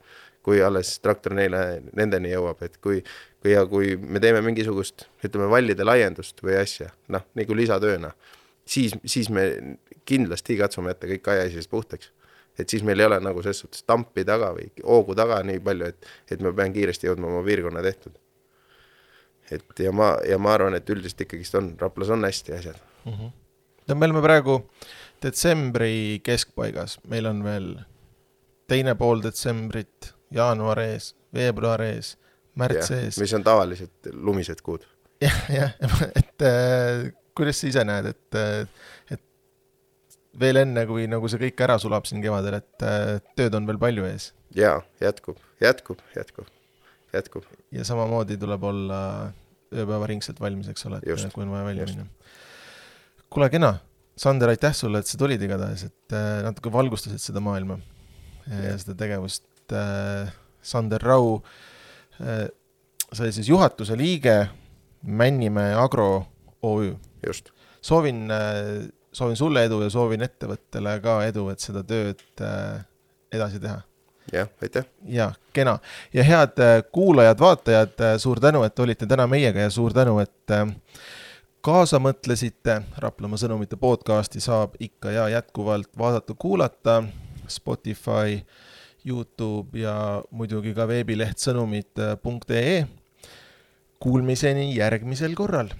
kui 0.50 0.64
alles 0.66 0.96
traktor 1.04 1.36
neile, 1.38 1.60
nendeni 1.98 2.34
jõuab, 2.34 2.64
et 2.66 2.80
kui, 2.82 3.04
kui 3.44 3.54
ja 3.54 3.62
kui 3.70 3.94
me 4.02 4.22
teeme 4.24 4.42
mingisugust, 4.46 5.06
ütleme, 5.22 5.50
vallide 5.52 5.86
laiendust 5.86 6.42
või 6.46 6.58
asja, 6.58 6.90
noh, 7.14 7.28
nagu 7.38 7.58
lisatööna, 7.58 8.10
siis, 8.66 8.96
siis 9.06 9.30
me 9.34 9.46
kindlasti 10.10 10.58
katsume 10.58 10.96
jätta 10.96 11.10
kõik 11.12 11.30
aiaisised 11.36 11.70
puhtaks. 11.70 12.14
et 12.60 12.70
siis 12.70 12.82
meil 12.84 13.00
ei 13.00 13.06
ole 13.08 13.20
nagu 13.24 13.40
selles 13.40 13.62
suhtes 13.64 13.86
tampi 13.88 14.26
taga 14.28 14.50
või 14.52 14.66
hoogu 14.84 15.16
taga 15.16 15.38
nii 15.48 15.62
palju, 15.64 15.92
et, 15.94 16.10
et 16.32 16.42
ma 16.44 16.52
pean 16.56 16.74
kiiresti 16.76 17.08
jõudma 17.08 17.30
oma 17.30 17.44
piirkonna 17.46 17.84
tehtud. 17.86 18.18
et 19.52 19.84
ja 19.86 19.92
ma, 19.92 20.16
ja 20.28 20.38
ma 20.38 20.54
arvan, 20.58 20.76
et 20.76 20.90
üldiselt 20.90 21.22
ikkagist 21.26 21.56
on, 21.56 21.76
Raplas 21.80 22.10
on 22.10 22.26
hästi 22.26 22.58
asjad 22.58 22.82
mm. 23.06 23.14
-hmm. 23.14 23.32
no 23.88 23.96
me 23.96 24.06
oleme 24.06 24.22
praegu 24.22 24.60
detsembri 25.24 26.20
keskpaigas, 26.24 27.00
meil 27.08 27.26
on 27.26 27.44
veel 27.44 27.72
teine 28.70 28.96
pool 28.96 29.24
detsembrit, 29.24 30.14
jaanuar 30.36 30.82
ees, 30.86 31.13
veebruar 31.34 31.82
ees 31.88 32.15
märts 32.60 32.92
sees. 32.92 33.20
mis 33.22 33.34
on 33.38 33.46
tavaliselt 33.46 34.12
lumised 34.13 34.62
kuud. 34.65 34.86
jah, 35.24 35.39
jah, 35.54 35.74
et 36.20 36.46
äh, 36.48 37.10
kuidas 37.38 37.62
sa 37.62 37.72
ise 37.72 37.84
näed, 37.88 38.12
et, 38.13 38.38
äh, 38.39 39.15
et 39.15 39.24
veel 40.39 40.62
enne, 40.63 40.86
kui 40.89 41.08
nagu 41.12 41.32
see 41.32 41.42
kõik 41.42 41.65
ära 41.65 41.80
sulab 41.82 42.08
siin 42.10 42.24
kevadel, 42.24 42.60
et 42.62 42.88
äh, 42.88 43.18
tööd 43.39 43.58
on 43.60 43.68
veel 43.70 43.82
palju 43.82 44.08
ees. 44.10 44.32
jaa, 44.56 44.80
jätkub, 45.04 45.42
jätkub, 45.63 46.02
jätkub, 46.15 46.50
jätkub. 47.15 47.52
ja 47.76 47.86
samamoodi 47.88 48.39
tuleb 48.39 48.65
olla 48.72 49.02
ööpäevaringselt 49.70 50.39
valmis, 50.42 50.72
eks 50.72 50.88
ole, 50.89 51.04
et 51.04 51.36
kui 51.36 51.46
on 51.46 51.54
vaja 51.54 51.68
välja 51.68 51.86
just. 51.86 52.00
minna. 52.00 52.10
kuule, 53.30 53.52
kena, 53.54 53.76
Sander, 54.20 54.52
aitäh 54.52 54.74
sulle, 54.76 55.00
et 55.00 55.08
sa 55.08 55.20
tulid 55.20 55.42
igatahes, 55.46 55.86
et 55.88 56.15
äh, 56.15 56.42
natuke 56.44 56.72
valgustasid 56.74 57.22
seda 57.24 57.44
maailma 57.44 57.78
ja 58.50 58.74
seda 58.82 58.96
tegevust. 58.98 59.46
Sander 60.62 61.02
Rau, 61.04 61.40
sa 62.20 63.24
olid 63.24 63.36
siis 63.36 63.50
juhatuse 63.50 63.98
liige 63.98 64.48
Männimäe 65.04 65.76
Agro 65.80 66.26
OÜ. 66.62 66.96
just. 67.26 67.50
soovin, 67.82 68.28
soovin 69.12 69.36
sulle 69.36 69.64
edu 69.66 69.82
ja 69.82 69.90
soovin 69.90 70.22
ettevõttele 70.22 70.98
ka 71.04 71.20
edu, 71.28 71.48
et 71.54 71.64
seda 71.64 71.84
tööd 71.88 72.22
äh, 72.44 72.82
edasi 73.32 73.60
teha. 73.60 73.82
jah, 74.34 74.50
aitäh. 74.62 74.86
ja, 75.06 75.32
kena. 75.54 75.80
ja 76.14 76.24
head 76.24 76.62
äh, 76.64 76.84
kuulajad-vaatajad, 76.92 77.96
äh, 78.00 78.18
suur 78.18 78.40
tänu, 78.40 78.64
et 78.64 78.80
olite 78.80 79.08
täna 79.10 79.28
meiega 79.28 79.68
ja 79.68 79.70
suur 79.74 79.94
tänu, 79.94 80.20
et 80.20 80.56
kaasa 81.66 82.00
mõtlesite. 82.00 82.82
Raplamaa 82.98 83.42
sõnumite 83.42 83.80
podcasti 83.80 84.42
saab 84.44 84.78
ikka 84.80 85.12
ja 85.12 85.28
jätkuvalt 85.30 85.92
vaadata-kuulata 85.98 87.04
Spotify, 87.50 88.40
Youtube 89.06 89.80
ja 89.80 90.22
muidugi 90.32 90.74
ka 90.76 90.88
veebileht 90.90 91.40
sõnumid.ee 91.40 92.80
Kuulmiseni 94.00 94.72
järgmisel 94.78 95.36
korral 95.36 95.72